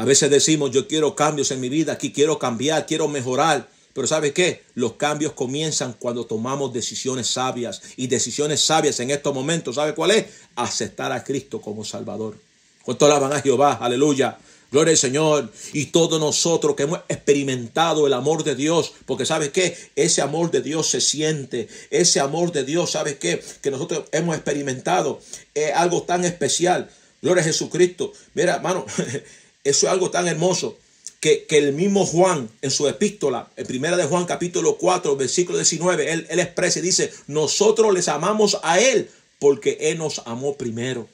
A 0.01 0.05
veces 0.07 0.31
decimos, 0.31 0.71
yo 0.71 0.89
quiero 0.89 1.15
cambios 1.15 1.51
en 1.51 1.61
mi 1.61 1.69
vida, 1.69 1.93
aquí 1.93 2.11
quiero 2.11 2.39
cambiar, 2.39 2.87
quiero 2.87 3.07
mejorar. 3.07 3.69
Pero 3.93 4.07
¿sabe 4.07 4.33
qué? 4.33 4.65
Los 4.75 4.95
cambios 4.95 5.35
comienzan 5.35 5.93
cuando 5.93 6.25
tomamos 6.25 6.73
decisiones 6.73 7.27
sabias. 7.27 7.83
Y 7.99 8.07
decisiones 8.07 8.63
sabias 8.63 8.99
en 9.01 9.11
estos 9.11 9.35
momentos, 9.35 9.75
¿sabe 9.75 9.95
cuál 9.95 10.13
es? 10.13 10.25
Aceptar 10.57 11.13
a 11.13 11.23
Cristo 11.23 11.61
como 11.61 11.85
Salvador. 11.85 12.39
¿Cuánto 12.83 13.05
alaban 13.05 13.35
a 13.35 13.43
Jehová? 13.43 13.75
Aleluya. 13.75 14.39
Gloria 14.73 14.93
al 14.93 14.97
Señor. 14.97 15.53
Y 15.75 15.87
todos 15.87 16.19
nosotros 16.19 16.77
que 16.77 16.85
hemos 16.85 17.01
experimentado 17.11 18.07
el 18.07 18.15
amor 18.15 18.43
de 18.43 18.55
Dios, 18.55 18.95
porque 19.05 19.27
¿sabe 19.27 19.53
qué? 19.53 19.77
Ese 19.97 20.23
amor 20.23 20.51
de 20.51 20.63
Dios 20.63 20.89
se 20.89 21.03
siente. 21.03 21.69
Ese 21.91 22.21
amor 22.21 22.53
de 22.53 22.65
Dios, 22.65 22.93
¿sabe 22.93 23.19
qué? 23.19 23.45
Que 23.61 23.71
nosotros 23.71 24.05
hemos 24.13 24.35
experimentado. 24.35 25.21
Es 25.53 25.75
algo 25.75 26.05
tan 26.05 26.25
especial. 26.25 26.89
Gloria 27.21 27.43
a 27.43 27.45
Jesucristo. 27.45 28.15
Mira, 28.33 28.55
hermano, 28.55 28.87
Eso 29.71 29.87
es 29.87 29.93
algo 29.93 30.11
tan 30.11 30.27
hermoso 30.27 30.77
que, 31.21 31.47
el 31.51 31.73
mismo 31.73 32.05
Juan 32.05 32.51
en 32.61 32.73
su 32.73 32.89
epístola, 32.89 33.49
en 33.57 33.67
primera 33.69 33.97
de 33.97 34.05
Juan 34.05 34.25
capítulo 34.25 34.77
4, 34.79 35.17
versículo 35.17 35.59
19, 35.59 36.13
él, 36.13 36.41
expresa 36.41 36.81
y 36.81 36.83
dice, 36.83 37.13
nosotros 37.29 37.95
les 37.95 38.09
amamos 38.09 38.59
a 38.65 38.81
Él 38.81 39.09
porque 39.39 39.79
Él 39.81 39.99
nos 39.99 40.23
amó 40.27 40.57
primero. 40.57 41.09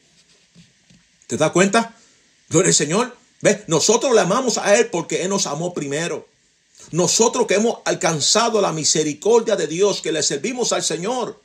¿Te 1.27 1.37
das 1.37 1.51
cuenta? 1.51 1.95
Gloria 2.49 2.69
al 2.69 2.75
Señor. 2.75 3.15
¿Ves? 3.43 3.65
Nosotros 3.67 4.15
le 4.15 4.23
amamos 4.23 4.57
a 4.57 4.75
Él 4.79 4.87
porque 4.87 5.23
Él 5.23 5.29
nos 5.29 5.47
amó 5.47 5.75
primero. 5.75 6.27
Nosotros 6.93 7.47
que 7.47 7.57
hemos 7.57 7.81
alcanzado 7.85 8.63
la 8.63 8.73
misericordia 8.73 9.55
de 9.57 9.67
Dios, 9.67 10.01
que 10.01 10.13
le 10.13 10.23
servimos 10.23 10.73
al 10.73 10.83
Señor, 10.83 11.39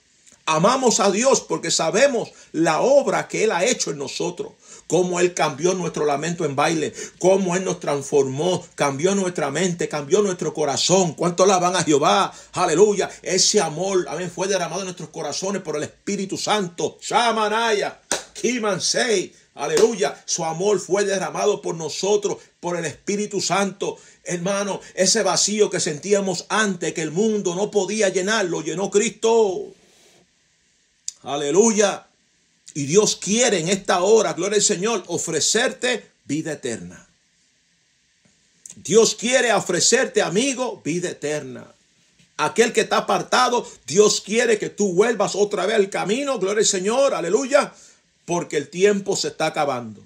amamos 0.46 1.02
a 1.02 1.12
Dios 1.12 1.42
porque 1.42 1.72
sabemos 1.72 2.32
la 2.54 2.80
obra 2.80 3.28
que 3.28 3.44
Él 3.44 3.52
ha 3.52 3.66
hecho 3.66 3.92
en 3.92 3.98
nosotros 3.98 4.54
cómo 4.92 5.22
Él 5.22 5.34
cambió 5.34 5.74
nuestro 5.74 6.06
lamento 6.06 6.44
en 6.44 6.54
baile, 6.54 6.94
cómo 7.18 7.56
Él 7.56 7.64
nos 7.64 7.80
transformó, 7.80 8.62
cambió 8.76 9.16
nuestra 9.16 9.50
mente, 9.50 9.88
cambió 9.88 10.22
nuestro 10.22 10.54
corazón. 10.54 11.14
¿Cuánto 11.14 11.44
alaban 11.44 11.78
a 11.78 11.84
Jehová? 11.86 12.34
Aleluya. 12.52 13.10
Ese 13.22 13.62
amor, 13.62 14.06
amén, 14.10 14.30
fue 14.30 14.50
derramado 14.50 14.82
en 14.82 14.88
nuestros 14.88 15.08
corazones 15.08 15.62
por 15.62 15.78
el 15.78 15.84
Espíritu 15.84 16.38
Santo. 16.38 16.98
Shamanaya, 17.02 18.02
Kimansei. 18.34 19.34
Aleluya. 19.56 20.22
Su 20.26 20.44
amor 20.44 20.78
fue 20.82 21.06
derramado 21.06 21.62
por 21.62 21.76
nosotros, 21.76 22.40
por 22.60 22.76
el 22.76 22.84
Espíritu 22.84 23.40
Santo. 23.40 23.98
Hermano, 24.26 24.82
ese 24.94 25.24
vacío 25.24 25.70
que 25.70 25.80
sentíamos 25.80 26.48
antes, 26.50 26.94
que 26.94 27.02
el 27.02 27.12
mundo 27.12 27.56
no 27.56 27.72
podía 27.72 28.10
llenar, 28.10 28.44
lo 28.44 28.60
llenó 28.60 28.92
Cristo. 28.92 29.68
Aleluya. 31.24 32.08
Y 32.74 32.86
Dios 32.86 33.16
quiere 33.16 33.60
en 33.60 33.70
esta 33.70 34.02
hora, 34.02 34.34
gloria 34.34 34.58
al 34.58 34.64
Señor, 34.64 35.04
ofrecerte 35.08 36.06
vida 36.26 36.54
eterna. 36.54 37.08
Dios 38.76 39.16
quiere 39.16 39.54
ofrecerte, 39.54 40.22
amigo, 40.22 40.82
vida 40.84 41.10
eterna. 41.10 41.68
Aquel 42.38 42.74
que 42.74 42.82
está 42.82 42.98
apartado, 42.98 43.70
Dios 43.86 44.22
quiere 44.22 44.58
que 44.58 44.70
tú 44.70 44.94
vuelvas 44.94 45.36
otra 45.36 45.66
vez 45.66 45.76
al 45.76 45.90
camino, 45.90 46.40
gloria 46.40 46.62
al 46.62 46.66
Señor, 46.66 47.14
aleluya, 47.14 47.74
porque 48.26 48.58
el 48.58 48.70
tiempo 48.70 49.16
se 49.16 49.28
está 49.28 49.48
acabando. 49.48 50.02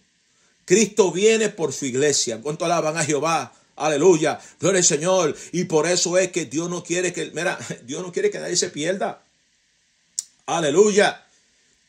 Cristo 0.66 1.12
viene 1.12 1.50
por 1.50 1.72
su 1.72 1.86
iglesia. 1.86 2.42
¿Cuánto 2.42 2.66
alaban 2.66 2.98
a 2.98 3.06
Jehová? 3.06 3.54
Aleluya. 3.76 4.40
Gloria 4.60 4.80
al 4.80 4.86
Señor. 4.86 5.36
Y 5.52 5.66
por 5.66 5.88
eso 5.88 6.18
es 6.18 6.32
que 6.32 6.46
Dios 6.46 6.70
no 6.70 6.84
quiere 6.84 7.14
que, 7.14 7.32
mira, 7.32 7.58
Dios 7.84 8.02
no 8.02 8.12
quiere 8.12 8.32
que 8.32 8.40
nadie 8.40 8.58
se 8.58 8.70
pierda. 8.70 9.22
Aleluya. 10.48 11.25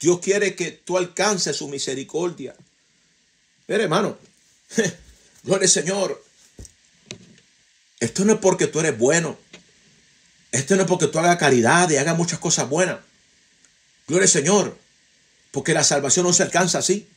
Dios 0.00 0.20
quiere 0.20 0.54
que 0.54 0.70
tú 0.70 0.98
alcances 0.98 1.56
su 1.56 1.68
misericordia. 1.68 2.54
Pero 3.66 3.82
hermano, 3.82 4.18
gloria 5.42 5.64
al 5.64 5.70
Señor. 5.70 6.22
Esto 7.98 8.24
no 8.24 8.34
es 8.34 8.38
porque 8.38 8.66
tú 8.66 8.80
eres 8.80 8.96
bueno. 8.98 9.38
Esto 10.52 10.76
no 10.76 10.82
es 10.82 10.88
porque 10.88 11.08
tú 11.08 11.18
hagas 11.18 11.36
caridad 11.36 11.88
y 11.90 11.96
hagas 11.96 12.16
muchas 12.16 12.38
cosas 12.38 12.68
buenas. 12.68 12.98
Gloria 14.06 14.24
al 14.24 14.30
Señor. 14.30 14.76
Porque 15.50 15.74
la 15.74 15.84
salvación 15.84 16.26
no 16.26 16.32
se 16.32 16.42
alcanza 16.42 16.78
así. 16.78 17.08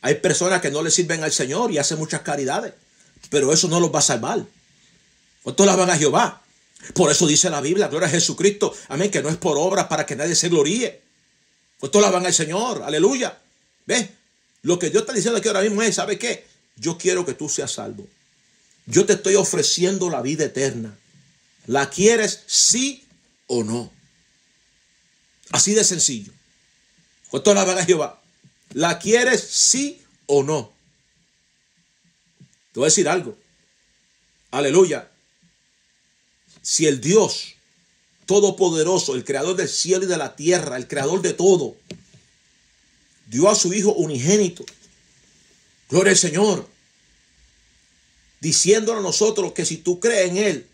Hay 0.00 0.16
personas 0.16 0.60
que 0.60 0.70
no 0.70 0.82
le 0.82 0.90
sirven 0.90 1.22
al 1.22 1.32
Señor 1.32 1.70
y 1.72 1.78
hacen 1.78 1.98
muchas 1.98 2.22
caridades. 2.22 2.72
Pero 3.30 3.52
eso 3.52 3.68
no 3.68 3.80
los 3.80 3.94
va 3.94 3.98
a 3.98 4.02
salvar. 4.02 4.44
¿Cuánto 5.42 5.66
la 5.66 5.76
van 5.76 5.90
a 5.90 5.98
Jehová? 5.98 6.42
Por 6.94 7.10
eso 7.10 7.26
dice 7.26 7.50
la 7.50 7.60
Biblia, 7.60 7.88
gloria 7.88 8.08
a 8.08 8.10
Jesucristo. 8.10 8.74
Amén, 8.88 9.10
que 9.10 9.22
no 9.22 9.28
es 9.28 9.36
por 9.36 9.56
obras 9.58 9.86
para 9.86 10.06
que 10.06 10.16
nadie 10.16 10.34
se 10.34 10.48
gloríe. 10.48 11.05
Pues 11.78 11.92
todos 11.92 12.10
van 12.12 12.26
al 12.26 12.34
Señor, 12.34 12.82
aleluya. 12.82 13.38
¿Ves? 13.86 14.08
Lo 14.62 14.78
que 14.78 14.90
Dios 14.90 15.02
está 15.02 15.12
diciendo 15.12 15.38
aquí 15.38 15.48
ahora 15.48 15.60
mismo 15.60 15.82
es, 15.82 15.94
¿sabe 15.94 16.18
qué? 16.18 16.46
Yo 16.76 16.98
quiero 16.98 17.24
que 17.24 17.34
tú 17.34 17.48
seas 17.48 17.72
salvo. 17.72 18.06
Yo 18.86 19.04
te 19.04 19.14
estoy 19.14 19.34
ofreciendo 19.34 20.10
la 20.10 20.22
vida 20.22 20.44
eterna. 20.44 20.96
¿La 21.66 21.90
quieres 21.90 22.44
sí 22.46 23.06
o 23.46 23.64
no? 23.64 23.92
Así 25.50 25.74
de 25.74 25.84
sencillo. 25.84 26.32
¿Cuánto 27.28 27.54
la 27.54 27.62
a 27.62 27.84
Jehová? 27.84 28.22
¿La 28.72 28.98
quieres 28.98 29.42
sí 29.42 30.02
o 30.26 30.42
no? 30.42 30.72
Te 32.72 32.80
voy 32.80 32.86
a 32.86 32.90
decir 32.90 33.08
algo. 33.08 33.36
Aleluya. 34.50 35.10
Si 36.62 36.86
el 36.86 37.00
Dios 37.00 37.55
todopoderoso, 38.26 39.14
el 39.14 39.24
creador 39.24 39.56
del 39.56 39.68
cielo 39.68 40.04
y 40.04 40.08
de 40.08 40.16
la 40.16 40.36
tierra, 40.36 40.76
el 40.76 40.88
creador 40.88 41.22
de 41.22 41.32
todo, 41.32 41.76
dio 43.28 43.48
a 43.48 43.54
su 43.54 43.72
Hijo 43.72 43.92
unigénito. 43.92 44.64
Gloria 45.88 46.12
al 46.12 46.18
Señor. 46.18 46.68
Diciéndole 48.40 48.98
a 48.98 49.02
nosotros 49.02 49.52
que 49.52 49.64
si 49.64 49.78
tú 49.78 49.98
crees 50.00 50.30
en 50.30 50.36
Él, 50.36 50.66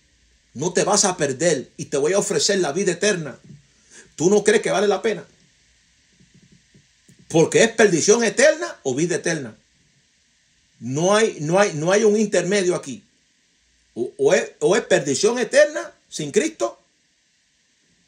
no 0.55 0.73
te 0.73 0.85
vas 0.85 1.05
a 1.05 1.17
perder 1.17 1.71
y 1.77 1.87
te 1.87 1.97
voy 1.97 2.13
a 2.13 2.19
ofrecer 2.19 2.59
la 2.59 2.73
vida 2.73 2.93
eterna. 2.93 3.39
¿Tú 4.17 4.29
no 4.29 4.45
crees 4.45 4.63
que 4.63 4.71
vale 4.71 4.89
la 4.89 5.01
pena? 5.01 5.25
Porque 7.29 7.63
es 7.63 7.71
perdición 7.71 8.23
eterna 8.25 8.77
o 8.83 8.95
vida 8.95 9.17
eterna. 9.17 9.57
No 10.81 11.15
hay, 11.15 11.39
no 11.41 11.59
hay, 11.59 11.73
no 11.75 11.93
hay 11.93 12.05
un 12.05 12.19
intermedio 12.19 12.75
aquí. 12.75 13.03
O, 13.95 14.35
es, 14.35 14.53
o, 14.61 14.75
es, 14.77 14.83
perdición 14.83 15.39
eterna 15.39 15.93
sin 16.09 16.31
Cristo. 16.31 16.79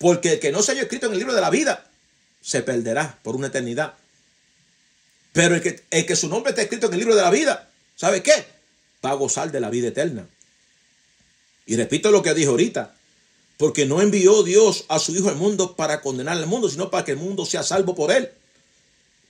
Porque 0.04 0.34
el 0.34 0.38
que 0.38 0.52
no 0.52 0.62
se 0.62 0.72
haya 0.72 0.82
escrito 0.82 1.06
en 1.06 1.12
el 1.12 1.18
libro 1.18 1.34
de 1.34 1.40
la 1.40 1.48
vida 1.48 1.82
se 2.42 2.60
perderá 2.60 3.18
por 3.22 3.36
una 3.36 3.46
eternidad. 3.46 3.94
Pero 5.32 5.54
el 5.54 5.62
que, 5.62 5.82
el 5.90 6.04
que 6.04 6.14
su 6.14 6.28
nombre 6.28 6.50
está 6.50 6.60
escrito 6.60 6.88
en 6.88 6.92
el 6.92 6.98
libro 6.98 7.16
de 7.16 7.22
la 7.22 7.30
vida, 7.30 7.70
¿sabe 7.96 8.22
qué? 8.22 8.44
Va 9.02 9.12
a 9.12 9.14
gozar 9.14 9.50
de 9.50 9.60
la 9.60 9.70
vida 9.70 9.88
eterna. 9.88 10.26
Y 11.64 11.76
repito 11.76 12.10
lo 12.10 12.22
que 12.22 12.34
dijo 12.34 12.50
ahorita. 12.50 12.94
Porque 13.56 13.86
no 13.86 14.02
envió 14.02 14.42
Dios 14.42 14.84
a 14.88 14.98
su 14.98 15.16
Hijo 15.16 15.30
al 15.30 15.36
mundo 15.36 15.74
para 15.74 16.02
condenar 16.02 16.36
al 16.36 16.46
mundo, 16.46 16.68
sino 16.68 16.90
para 16.90 17.06
que 17.06 17.12
el 17.12 17.16
mundo 17.16 17.46
sea 17.46 17.62
salvo 17.62 17.94
por 17.94 18.12
él. 18.12 18.30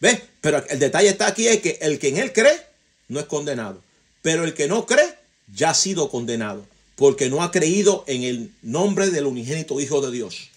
¿Ves? 0.01 0.23
Pero 0.41 0.61
el 0.69 0.81
detalle 0.81 1.11
está 1.11 1.29
aquí 1.29 1.47
es 1.47 1.61
que 1.61 1.79
el 1.83 2.01
que 2.01 2.09
en 2.09 2.17
él 2.17 2.33
cree 2.33 2.67
no 3.07 3.21
es 3.21 3.27
condenado. 3.27 3.81
Pero 4.23 4.43
el 4.43 4.55
que 4.55 4.67
no 4.67 4.87
cree 4.87 5.15
ya 5.55 5.71
ha 5.71 5.75
sido 5.75 6.11
condenado. 6.11 6.67
Porque 6.97 7.31
no 7.31 7.45
ha 7.45 7.53
creído 7.53 8.03
en 8.09 8.25
el 8.25 8.51
nombre 8.63 9.11
del 9.11 9.27
unigénito 9.27 9.81
Hijo 9.81 10.01
de 10.01 10.11
Dios. 10.11 10.51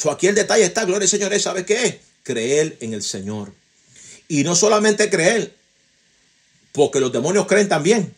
So, 0.00 0.10
aquí 0.10 0.28
el 0.28 0.34
detalle 0.34 0.64
está, 0.64 0.86
gloria 0.86 1.02
al 1.02 1.10
Señor, 1.10 1.38
¿sabe 1.38 1.66
qué 1.66 1.84
es? 1.84 1.96
Creer 2.22 2.78
en 2.80 2.94
el 2.94 3.02
Señor. 3.02 3.52
Y 4.28 4.44
no 4.44 4.56
solamente 4.56 5.10
creer, 5.10 5.54
porque 6.72 7.00
los 7.00 7.12
demonios 7.12 7.46
creen 7.46 7.68
también 7.68 8.14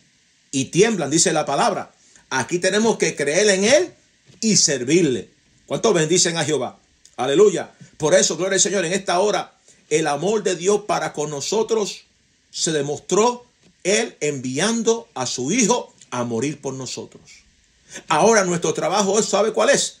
y 0.49 0.65
tiemblan, 0.65 1.09
dice 1.09 1.33
la 1.33 1.45
palabra. 1.45 1.93
Aquí 2.29 2.59
tenemos 2.59 2.97
que 2.97 3.17
creer 3.17 3.49
en 3.49 3.65
Él 3.65 3.93
y 4.39 4.55
servirle. 4.55 5.29
¿Cuántos 5.65 5.93
bendicen 5.93 6.37
a 6.37 6.45
Jehová? 6.45 6.79
Aleluya. 7.17 7.73
Por 7.97 8.13
eso, 8.13 8.37
gloria 8.37 8.55
al 8.55 8.61
Señor, 8.61 8.85
en 8.85 8.93
esta 8.93 9.19
hora, 9.19 9.53
el 9.89 10.07
amor 10.07 10.41
de 10.41 10.55
Dios 10.55 10.83
para 10.87 11.11
con 11.11 11.31
nosotros 11.31 12.05
se 12.49 12.71
demostró 12.71 13.45
Él 13.83 14.15
enviando 14.21 15.09
a 15.15 15.25
su 15.25 15.51
Hijo 15.51 15.93
a 16.11 16.23
morir 16.23 16.61
por 16.61 16.75
nosotros. 16.75 17.43
Ahora 18.07 18.45
nuestro 18.45 18.73
trabajo 18.73 19.19
es, 19.19 19.25
¿sabe 19.25 19.51
cuál 19.51 19.69
es? 19.69 19.97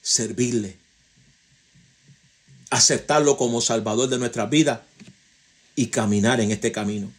Servirle. 0.00 0.85
Aceptarlo 2.76 3.38
como 3.38 3.62
Salvador 3.62 4.10
de 4.10 4.18
nuestra 4.18 4.44
vida 4.44 4.84
y 5.76 5.86
caminar 5.86 6.42
en 6.42 6.50
este 6.50 6.72
camino. 6.72 7.10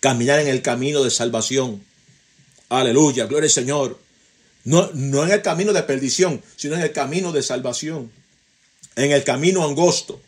Caminar 0.00 0.40
en 0.40 0.48
el 0.48 0.62
camino 0.62 1.04
de 1.04 1.12
salvación. 1.12 1.80
Aleluya, 2.70 3.26
gloria 3.26 3.46
al 3.46 3.52
Señor. 3.52 4.00
No, 4.64 4.90
no 4.92 5.22
en 5.22 5.30
el 5.30 5.42
camino 5.42 5.72
de 5.72 5.84
perdición, 5.84 6.42
sino 6.56 6.74
en 6.74 6.80
el 6.80 6.90
camino 6.90 7.30
de 7.30 7.44
salvación. 7.44 8.10
En 8.96 9.12
el 9.12 9.22
camino 9.22 9.64
angosto, 9.64 10.20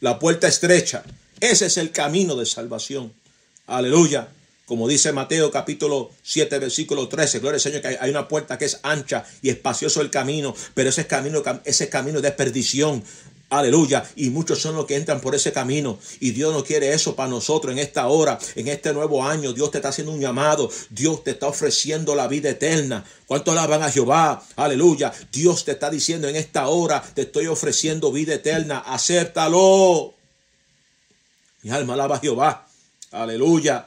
la 0.00 0.18
puerta 0.18 0.48
estrecha. 0.48 1.04
Ese 1.38 1.66
es 1.66 1.76
el 1.76 1.92
camino 1.92 2.34
de 2.34 2.44
salvación. 2.44 3.12
Aleluya. 3.68 4.30
Como 4.66 4.88
dice 4.88 5.12
Mateo 5.12 5.52
capítulo 5.52 6.10
7, 6.24 6.58
versículo 6.58 7.06
13, 7.06 7.38
gloria 7.38 7.56
al 7.56 7.60
Señor, 7.60 7.82
que 7.82 7.98
hay 8.00 8.10
una 8.10 8.26
puerta 8.26 8.58
que 8.58 8.64
es 8.64 8.80
ancha 8.82 9.24
y 9.42 9.50
espacioso 9.50 10.00
el 10.00 10.10
camino, 10.10 10.56
pero 10.74 10.88
ese 10.88 11.06
camino, 11.06 11.42
ese 11.64 11.88
camino 11.88 12.20
de 12.20 12.32
perdición. 12.32 13.04
Aleluya. 13.52 14.02
Y 14.16 14.30
muchos 14.30 14.60
son 14.60 14.76
los 14.76 14.86
que 14.86 14.96
entran 14.96 15.20
por 15.20 15.34
ese 15.34 15.52
camino. 15.52 15.98
Y 16.20 16.30
Dios 16.30 16.54
no 16.54 16.64
quiere 16.64 16.94
eso 16.94 17.14
para 17.14 17.28
nosotros 17.28 17.70
en 17.70 17.78
esta 17.78 18.06
hora, 18.06 18.38
en 18.54 18.66
este 18.68 18.94
nuevo 18.94 19.22
año. 19.22 19.52
Dios 19.52 19.70
te 19.70 19.76
está 19.76 19.90
haciendo 19.90 20.10
un 20.10 20.20
llamado. 20.20 20.70
Dios 20.88 21.22
te 21.22 21.32
está 21.32 21.48
ofreciendo 21.48 22.14
la 22.14 22.28
vida 22.28 22.48
eterna. 22.48 23.04
¿Cuántos 23.26 23.52
alaban 23.52 23.82
a 23.82 23.90
Jehová? 23.90 24.42
Aleluya. 24.56 25.12
Dios 25.30 25.66
te 25.66 25.72
está 25.72 25.90
diciendo 25.90 26.28
en 26.28 26.36
esta 26.36 26.68
hora, 26.68 27.02
te 27.02 27.22
estoy 27.22 27.46
ofreciendo 27.46 28.10
vida 28.10 28.32
eterna. 28.32 28.78
Acéptalo. 28.78 30.14
Mi 31.60 31.72
alma 31.72 31.92
alaba 31.92 32.16
a 32.16 32.20
Jehová. 32.20 32.66
Aleluya. 33.10 33.86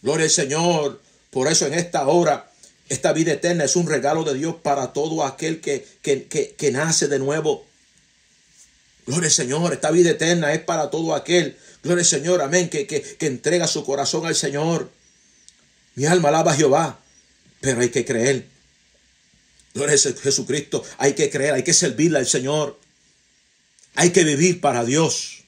Gloria 0.00 0.24
al 0.24 0.30
Señor. 0.30 1.02
Por 1.30 1.48
eso 1.48 1.66
en 1.66 1.74
esta 1.74 2.06
hora 2.06 2.50
esta 2.88 3.12
vida 3.12 3.32
eterna 3.32 3.64
es 3.64 3.76
un 3.76 3.86
regalo 3.86 4.24
de 4.24 4.32
Dios 4.32 4.54
para 4.62 4.94
todo 4.94 5.22
aquel 5.22 5.60
que, 5.60 5.86
que, 6.00 6.26
que 6.56 6.70
nace 6.70 7.08
de 7.08 7.18
nuevo 7.18 7.66
Gloria 9.06 9.26
al 9.26 9.32
Señor, 9.32 9.72
esta 9.72 9.90
vida 9.90 10.10
eterna 10.10 10.52
es 10.52 10.60
para 10.60 10.90
todo 10.90 11.14
aquel. 11.14 11.56
Gloria 11.82 12.02
al 12.02 12.06
Señor, 12.06 12.40
amén, 12.40 12.68
que, 12.68 12.86
que, 12.86 13.26
entrega 13.26 13.66
su 13.66 13.84
corazón 13.84 14.26
al 14.26 14.36
Señor. 14.36 14.90
Mi 15.94 16.06
alma 16.06 16.28
alaba 16.28 16.52
a 16.52 16.56
Jehová, 16.56 17.00
pero 17.60 17.80
hay 17.80 17.90
que 17.90 18.04
creer. 18.04 18.46
Gloria 19.74 19.96
a 19.96 19.98
Jesucristo, 19.98 20.84
hay 20.98 21.14
que 21.14 21.30
creer, 21.30 21.54
hay 21.54 21.64
que 21.64 21.74
servirle 21.74 22.18
al 22.18 22.26
Señor. 22.26 22.78
Hay 23.94 24.10
que 24.10 24.24
vivir 24.24 24.60
para 24.60 24.84
Dios. 24.84 25.44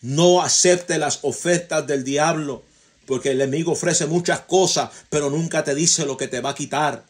No 0.00 0.42
acepte 0.42 0.98
las 0.98 1.18
ofertas 1.22 1.86
del 1.86 2.04
diablo, 2.04 2.62
porque 3.06 3.30
el 3.30 3.40
enemigo 3.40 3.72
ofrece 3.72 4.06
muchas 4.06 4.40
cosas, 4.40 4.90
pero 5.10 5.28
nunca 5.30 5.64
te 5.64 5.74
dice 5.74 6.06
lo 6.06 6.16
que 6.16 6.28
te 6.28 6.40
va 6.40 6.50
a 6.50 6.54
quitar. 6.54 7.04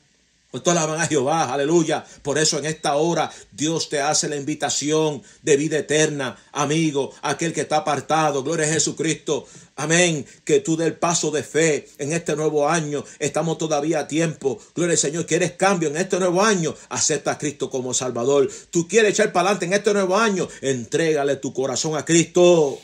Esto 0.52 0.72
alaban 0.72 1.00
a 1.00 1.06
Jehová, 1.06 1.52
aleluya. 1.52 2.04
Por 2.22 2.36
eso 2.36 2.58
en 2.58 2.66
esta 2.66 2.96
hora 2.96 3.30
Dios 3.52 3.88
te 3.88 4.00
hace 4.00 4.28
la 4.28 4.34
invitación 4.34 5.22
de 5.42 5.56
vida 5.56 5.78
eterna, 5.78 6.36
amigo, 6.50 7.14
aquel 7.22 7.52
que 7.52 7.60
está 7.60 7.78
apartado. 7.78 8.42
Gloria 8.42 8.66
a 8.66 8.72
Jesucristo. 8.72 9.46
Amén. 9.76 10.26
Que 10.44 10.58
tú 10.58 10.76
del 10.76 10.94
paso 10.94 11.30
de 11.30 11.44
fe 11.44 11.88
en 11.98 12.12
este 12.12 12.34
nuevo 12.34 12.68
año. 12.68 13.04
Estamos 13.20 13.58
todavía 13.58 14.00
a 14.00 14.08
tiempo. 14.08 14.58
Gloria 14.74 14.92
al 14.94 14.98
Señor. 14.98 15.24
¿Quieres 15.24 15.52
cambio 15.52 15.88
en 15.88 15.96
este 15.96 16.18
nuevo 16.18 16.42
año? 16.42 16.74
Acepta 16.88 17.32
a 17.32 17.38
Cristo 17.38 17.70
como 17.70 17.94
Salvador. 17.94 18.50
¿Tú 18.70 18.88
quieres 18.88 19.12
echar 19.12 19.32
para 19.32 19.50
adelante 19.50 19.66
en 19.66 19.72
este 19.72 19.92
nuevo 19.94 20.18
año? 20.18 20.48
Entrégale 20.62 21.36
tu 21.36 21.52
corazón 21.52 21.96
a 21.96 22.04
Cristo. 22.04 22.78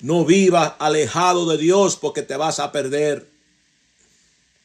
No 0.00 0.24
vivas 0.24 0.72
alejado 0.80 1.48
de 1.48 1.56
Dios 1.56 1.96
porque 1.96 2.22
te 2.22 2.36
vas 2.36 2.58
a 2.58 2.72
perder. 2.72 3.28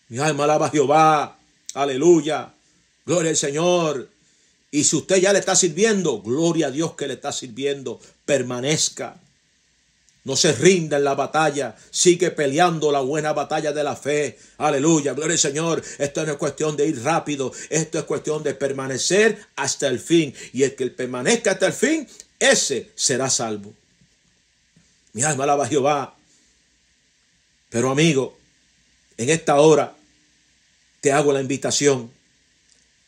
Mi 0.09 0.17
alma 0.17 0.45
alaba 0.45 0.67
a 0.67 0.71
Jehová. 0.71 1.37
Aleluya. 1.75 2.53
Gloria 3.05 3.29
al 3.29 3.37
Señor. 3.37 4.09
Y 4.71 4.83
si 4.83 4.95
usted 4.95 5.17
ya 5.17 5.31
le 5.31 5.39
está 5.39 5.55
sirviendo, 5.55 6.21
gloria 6.21 6.67
a 6.67 6.71
Dios 6.71 6.95
que 6.95 7.07
le 7.07 7.13
está 7.13 7.31
sirviendo. 7.31 7.99
Permanezca. 8.25 9.17
No 10.23 10.35
se 10.35 10.53
rinda 10.53 10.97
en 10.97 11.03
la 11.03 11.13
batalla. 11.13 11.75
Sigue 11.91 12.31
peleando 12.31 12.91
la 12.91 13.01
buena 13.01 13.33
batalla 13.33 13.71
de 13.71 13.83
la 13.83 13.95
fe. 13.95 14.39
Aleluya. 14.57 15.13
Gloria 15.13 15.33
al 15.33 15.39
Señor. 15.39 15.83
Esto 15.99 16.25
no 16.25 16.31
es 16.31 16.37
cuestión 16.37 16.75
de 16.75 16.87
ir 16.87 17.03
rápido. 17.03 17.51
Esto 17.69 17.99
es 17.99 18.05
cuestión 18.05 18.41
de 18.41 18.55
permanecer 18.55 19.37
hasta 19.55 19.87
el 19.87 19.99
fin. 19.99 20.33
Y 20.53 20.63
el 20.63 20.75
que 20.75 20.87
permanezca 20.87 21.51
hasta 21.51 21.67
el 21.67 21.73
fin, 21.73 22.07
ese 22.39 22.89
será 22.95 23.29
salvo. 23.29 23.73
Mi 25.13 25.23
alma 25.23 25.43
alaba 25.43 25.65
a 25.65 25.67
Jehová. 25.67 26.15
Pero 27.69 27.91
amigo, 27.91 28.37
en 29.17 29.29
esta 29.29 29.59
hora 29.59 29.95
te 31.05 31.11
hago 31.11 31.31
la 31.33 31.39
invitación. 31.39 32.09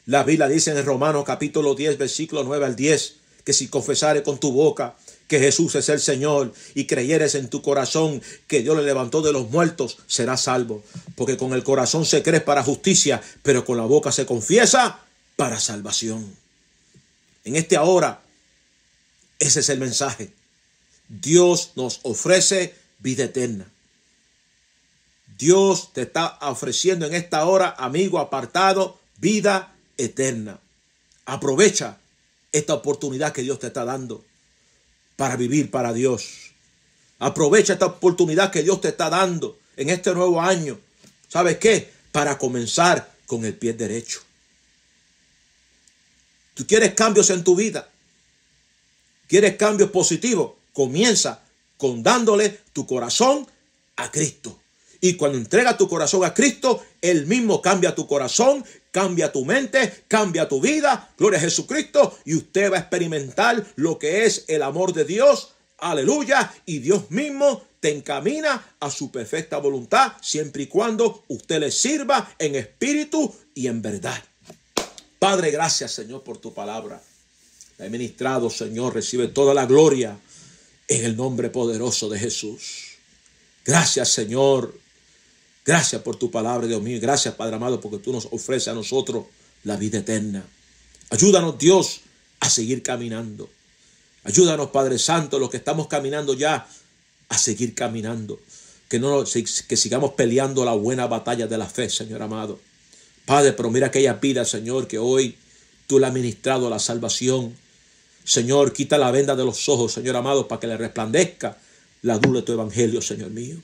La 0.06 0.24
Biblia 0.24 0.48
dice 0.48 0.70
en 0.70 0.86
Romanos 0.86 1.24
capítulo 1.26 1.74
10, 1.74 1.98
versículo 1.98 2.44
9 2.44 2.64
al 2.64 2.76
10, 2.76 3.16
que 3.44 3.54
si 3.54 3.70
confesares 3.70 4.22
con 4.22 4.40
tu 4.40 4.52
boca 4.52 4.96
que 5.28 5.40
Jesús 5.40 5.74
es 5.74 5.90
el 5.90 6.00
Señor 6.00 6.54
y 6.76 6.86
creyeres 6.86 7.34
en 7.34 7.50
tu 7.50 7.64
corazón 7.64 8.22
que 8.46 8.62
Dios 8.62 8.78
le 8.78 8.84
levantó 8.84 9.24
de 9.24 9.34
los 9.34 9.50
muertos, 9.50 9.98
serás 10.06 10.42
salvo. 10.42 10.84
Porque 11.16 11.38
con 11.38 11.54
el 11.54 11.64
corazón 11.64 12.06
se 12.06 12.22
cree 12.22 12.40
para 12.40 12.62
justicia, 12.62 13.20
pero 13.42 13.66
con 13.66 13.78
la 13.78 13.86
boca 13.86 14.12
se 14.12 14.28
confiesa 14.28 15.00
para 15.36 15.60
salvación. 15.60 16.38
En 17.46 17.56
este 17.56 17.78
ahora, 17.78 18.22
ese 19.40 19.62
es 19.62 19.70
el 19.70 19.80
mensaje. 19.80 20.32
Dios 21.10 21.72
nos 21.76 22.02
ofrece 22.04 22.76
vida 23.00 23.24
eterna. 23.24 23.68
Dios 25.38 25.94
te 25.94 26.02
está 26.02 26.38
ofreciendo 26.42 27.06
en 27.06 27.14
esta 27.14 27.46
hora, 27.46 27.76
amigo 27.78 28.20
apartado, 28.20 29.00
vida 29.18 29.76
eterna. 29.98 30.60
Aprovecha 31.26 31.98
esta 32.52 32.74
oportunidad 32.74 33.34
que 33.34 33.44
Dios 33.44 33.60
te 33.60 33.68
está 33.68 33.86
dando 33.86 34.24
para 35.16 35.36
vivir 35.36 35.70
para 35.70 35.94
Dios. 35.94 36.52
Aprovecha 37.20 37.74
esta 37.74 37.86
oportunidad 37.86 38.52
que 38.52 38.64
Dios 38.64 38.82
te 38.82 38.90
está 38.90 39.10
dando 39.10 39.58
en 39.76 39.90
este 39.90 40.14
nuevo 40.14 40.42
año. 40.42 40.80
¿Sabes 41.28 41.58
qué? 41.58 41.92
Para 42.12 42.38
comenzar 42.38 43.12
con 43.26 43.46
el 43.46 43.56
pie 43.56 43.74
derecho. 43.74 44.22
¿Tú 46.54 46.66
quieres 46.66 46.94
cambios 46.94 47.30
en 47.30 47.44
tu 47.44 47.56
vida? 47.56 47.88
¿Quieres 49.28 49.56
cambios 49.58 49.92
positivos? 49.92 50.54
Comienza 50.74 51.42
con 51.78 52.02
dándole 52.02 52.62
tu 52.74 52.88
corazón 52.88 53.46
a 53.98 54.10
Cristo. 54.10 54.60
Y 55.02 55.14
cuando 55.14 55.38
entrega 55.38 55.78
tu 55.78 55.88
corazón 55.88 56.24
a 56.24 56.34
Cristo, 56.34 56.84
Él 57.02 57.26
mismo 57.26 57.62
cambia 57.62 57.96
tu 57.96 58.08
corazón, 58.08 58.66
cambia 58.92 59.32
tu 59.32 59.46
mente, 59.46 60.04
cambia 60.08 60.48
tu 60.48 60.60
vida, 60.60 61.14
gloria 61.18 61.40
a 61.40 61.42
Jesucristo, 61.42 62.18
y 62.26 62.36
usted 62.36 62.72
va 62.72 62.78
a 62.78 62.82
experimentar 62.82 63.66
lo 63.76 64.00
que 64.00 64.26
es 64.26 64.46
el 64.48 64.64
amor 64.64 64.94
de 64.94 65.06
Dios, 65.06 65.54
aleluya, 65.78 66.54
y 66.66 66.80
Dios 66.80 67.12
mismo 67.12 67.64
te 67.80 67.96
encamina 67.96 68.76
a 68.80 68.90
su 68.90 69.12
perfecta 69.12 69.58
voluntad, 69.58 70.14
siempre 70.22 70.64
y 70.64 70.68
cuando 70.68 71.24
usted 71.28 71.60
le 71.60 71.72
sirva 71.72 72.34
en 72.40 72.56
espíritu 72.56 73.34
y 73.54 73.68
en 73.68 73.82
verdad. 73.82 74.22
Padre, 75.20 75.52
gracias 75.52 75.92
Señor 75.92 76.24
por 76.24 76.38
tu 76.38 76.54
palabra. 76.54 77.02
La 77.78 77.86
he 77.86 77.90
ministrado, 77.90 78.50
Señor, 78.50 78.96
recibe 78.96 79.28
toda 79.28 79.54
la 79.54 79.68
gloria 79.68 80.18
en 80.88 81.06
el 81.06 81.16
nombre 81.16 81.50
poderoso 81.50 82.10
de 82.10 82.18
Jesús. 82.18 82.98
Gracias, 83.64 84.14
Señor. 84.14 84.74
Gracias 85.68 86.02
por 86.02 86.16
tu 86.16 86.32
palabra, 86.32 86.66
Dios 86.66 86.82
mío. 86.82 86.98
Gracias, 87.02 87.36
Padre 87.36 87.58
amado, 87.58 87.82
porque 87.82 87.98
tú 87.98 88.14
nos 88.14 88.30
ofreces 88.32 88.70
a 88.70 88.74
nosotros 88.74 89.26
la 89.66 89.76
vida 89.76 89.98
eterna. 89.98 90.46
Ayúdanos, 91.10 91.60
Dios, 91.60 92.00
a 92.40 92.50
seguir 92.50 92.82
caminando. 92.82 93.50
Ayúdanos, 94.24 94.70
Padre 94.70 94.98
Santo, 94.98 95.40
los 95.40 95.50
que 95.50 95.58
estamos 95.58 95.88
caminando 95.88 96.34
ya, 96.34 96.66
a 97.28 97.38
seguir 97.38 97.76
caminando. 97.76 98.40
Que, 98.88 98.98
no, 98.98 99.26
que 99.26 99.76
sigamos 99.76 100.14
peleando 100.14 100.64
la 100.64 100.72
buena 100.72 101.06
batalla 101.06 101.48
de 101.48 101.58
la 101.58 101.66
fe, 101.66 101.90
Señor 101.90 102.22
amado. 102.22 102.62
Padre, 103.26 103.52
pero 103.52 103.70
mira 103.70 103.88
aquella 103.88 104.14
vida, 104.14 104.46
Señor, 104.46 104.88
que 104.88 105.00
hoy 105.00 105.36
tú 105.86 106.00
le 106.00 106.08
has 106.08 106.14
ministrado 106.14 106.70
la 106.70 106.80
salvación. 106.80 107.54
Señor, 108.24 108.72
quita 108.72 108.98
la 108.98 109.12
venda 109.12 109.36
de 109.36 109.44
los 109.44 109.68
ojos, 109.68 109.92
Señor 109.92 110.16
amado, 110.16 110.48
para 110.48 110.62
que 110.62 110.68
le 110.68 110.78
resplandezca 110.78 111.58
la 112.04 112.16
luz 112.16 112.36
de 112.36 112.42
tu 112.44 112.54
evangelio, 112.54 113.02
Señor 113.02 113.32
mío. 113.32 113.58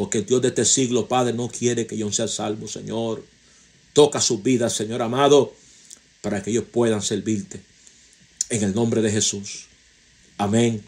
Porque 0.00 0.16
el 0.16 0.24
Dios 0.24 0.40
de 0.40 0.48
este 0.48 0.64
siglo, 0.64 1.08
Padre, 1.08 1.34
no 1.34 1.50
quiere 1.50 1.86
que 1.86 1.94
yo 1.94 2.10
sea 2.10 2.26
salvo, 2.26 2.66
Señor. 2.66 3.22
Toca 3.92 4.18
sus 4.22 4.42
vidas, 4.42 4.72
Señor 4.72 5.02
amado, 5.02 5.52
para 6.22 6.42
que 6.42 6.48
ellos 6.48 6.64
puedan 6.72 7.02
servirte. 7.02 7.60
En 8.48 8.62
el 8.62 8.74
nombre 8.74 9.02
de 9.02 9.12
Jesús. 9.12 9.66
Amén 10.38 10.82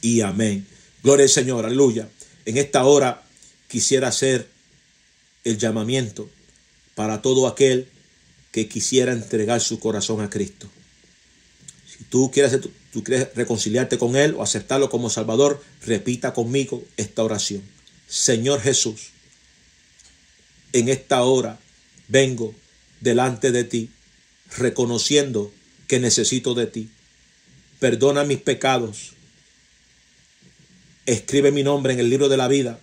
y 0.00 0.22
amén. 0.22 0.66
Gloria 1.02 1.24
al 1.24 1.28
Señor, 1.28 1.66
aleluya. 1.66 2.08
En 2.46 2.56
esta 2.56 2.82
hora 2.86 3.22
quisiera 3.68 4.08
hacer 4.08 4.48
el 5.44 5.58
llamamiento 5.58 6.26
para 6.94 7.20
todo 7.20 7.46
aquel 7.46 7.90
que 8.52 8.68
quisiera 8.68 9.12
entregar 9.12 9.60
su 9.60 9.78
corazón 9.78 10.22
a 10.22 10.30
Cristo. 10.30 10.66
Si 11.86 12.04
tú 12.04 12.30
tú 12.90 13.04
quieres 13.04 13.34
reconciliarte 13.34 13.98
con 13.98 14.16
Él 14.16 14.34
o 14.34 14.42
aceptarlo 14.42 14.88
como 14.88 15.10
Salvador, 15.10 15.62
repita 15.84 16.32
conmigo 16.32 16.82
esta 16.96 17.22
oración. 17.22 17.79
Señor 18.10 18.60
Jesús, 18.60 19.10
en 20.72 20.88
esta 20.88 21.22
hora 21.22 21.60
vengo 22.08 22.52
delante 23.00 23.52
de 23.52 23.62
ti, 23.62 23.90
reconociendo 24.56 25.52
que 25.86 26.00
necesito 26.00 26.54
de 26.54 26.66
ti. 26.66 26.90
Perdona 27.78 28.24
mis 28.24 28.38
pecados. 28.38 29.12
Escribe 31.06 31.52
mi 31.52 31.62
nombre 31.62 31.92
en 31.92 32.00
el 32.00 32.10
libro 32.10 32.28
de 32.28 32.36
la 32.36 32.48
vida. 32.48 32.80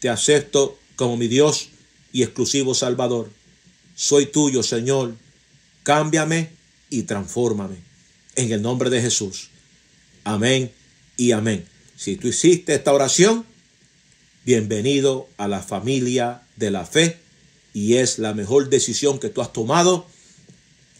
Te 0.00 0.10
acepto 0.10 0.78
como 0.96 1.16
mi 1.16 1.28
Dios 1.28 1.70
y 2.12 2.22
exclusivo 2.22 2.74
Salvador. 2.74 3.30
Soy 3.96 4.26
tuyo, 4.26 4.62
Señor. 4.62 5.16
Cámbiame 5.82 6.50
y 6.90 7.04
transfórmame. 7.04 7.76
En 8.36 8.52
el 8.52 8.60
nombre 8.60 8.90
de 8.90 9.00
Jesús. 9.00 9.48
Amén 10.24 10.70
y 11.16 11.32
amén. 11.32 11.66
Si 11.96 12.16
tú 12.16 12.28
hiciste 12.28 12.74
esta 12.74 12.92
oración, 12.92 13.46
bienvenido 14.44 15.28
a 15.36 15.46
la 15.46 15.62
familia 15.62 16.42
de 16.56 16.70
la 16.70 16.84
fe 16.84 17.18
y 17.72 17.94
es 17.94 18.18
la 18.18 18.34
mejor 18.34 18.68
decisión 18.68 19.18
que 19.18 19.28
tú 19.28 19.40
has 19.40 19.52
tomado 19.52 20.06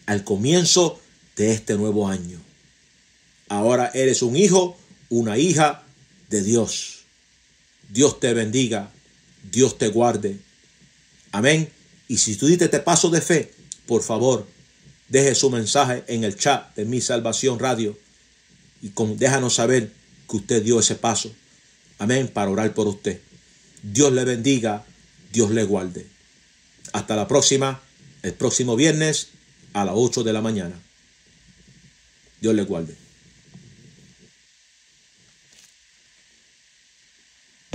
al 0.07 0.25
comienzo 0.25 1.01
de 1.37 1.53
este 1.53 1.77
nuevo 1.77 2.09
año. 2.09 2.39
Ahora 3.49 3.91
eres 3.95 4.23
un 4.23 4.37
hijo, 4.37 4.79
una 5.09 5.39
hija 5.39 5.83
de 6.31 6.43
Dios. 6.43 7.05
Dios 7.91 8.21
te 8.21 8.33
bendiga, 8.33 8.91
Dios 9.51 9.77
te 9.77 9.89
guarde. 9.89 10.39
Amén. 11.33 11.69
Y 12.09 12.19
si 12.19 12.37
tú 12.37 12.47
diste 12.47 12.67
este 12.67 12.81
paso 12.81 13.11
de 13.11 13.21
fe, 13.21 13.53
por 13.87 14.03
favor, 14.03 14.47
deje 15.09 15.35
su 15.35 15.51
mensaje 15.51 16.05
en 16.07 16.25
el 16.25 16.37
chat 16.37 16.75
de 16.77 16.85
Mi 16.85 17.01
Salvación 17.01 17.59
Radio 17.59 17.99
y 18.81 18.93
déjanos 19.17 19.55
saber 19.55 19.93
que 20.29 20.37
usted 20.37 20.63
dio 20.63 20.81
ese 20.81 20.95
paso. 20.95 21.33
Amén. 21.99 22.29
Para 22.29 22.51
orar 22.51 22.73
por 22.75 22.87
usted. 22.87 23.21
Dios 23.83 24.13
le 24.13 24.25
bendiga, 24.25 24.85
Dios 25.33 25.51
le 25.51 25.65
guarde. 25.65 26.07
Hasta 26.93 27.17
la 27.17 27.27
próxima, 27.27 27.81
el 28.23 28.35
próximo 28.35 28.77
viernes 28.77 29.29
a 29.73 29.85
las 29.85 29.95
8 29.97 30.23
de 30.23 30.33
la 30.33 30.41
mañana. 30.41 30.81
Dios 32.41 32.55
le 32.55 32.63
guarde. 32.63 33.02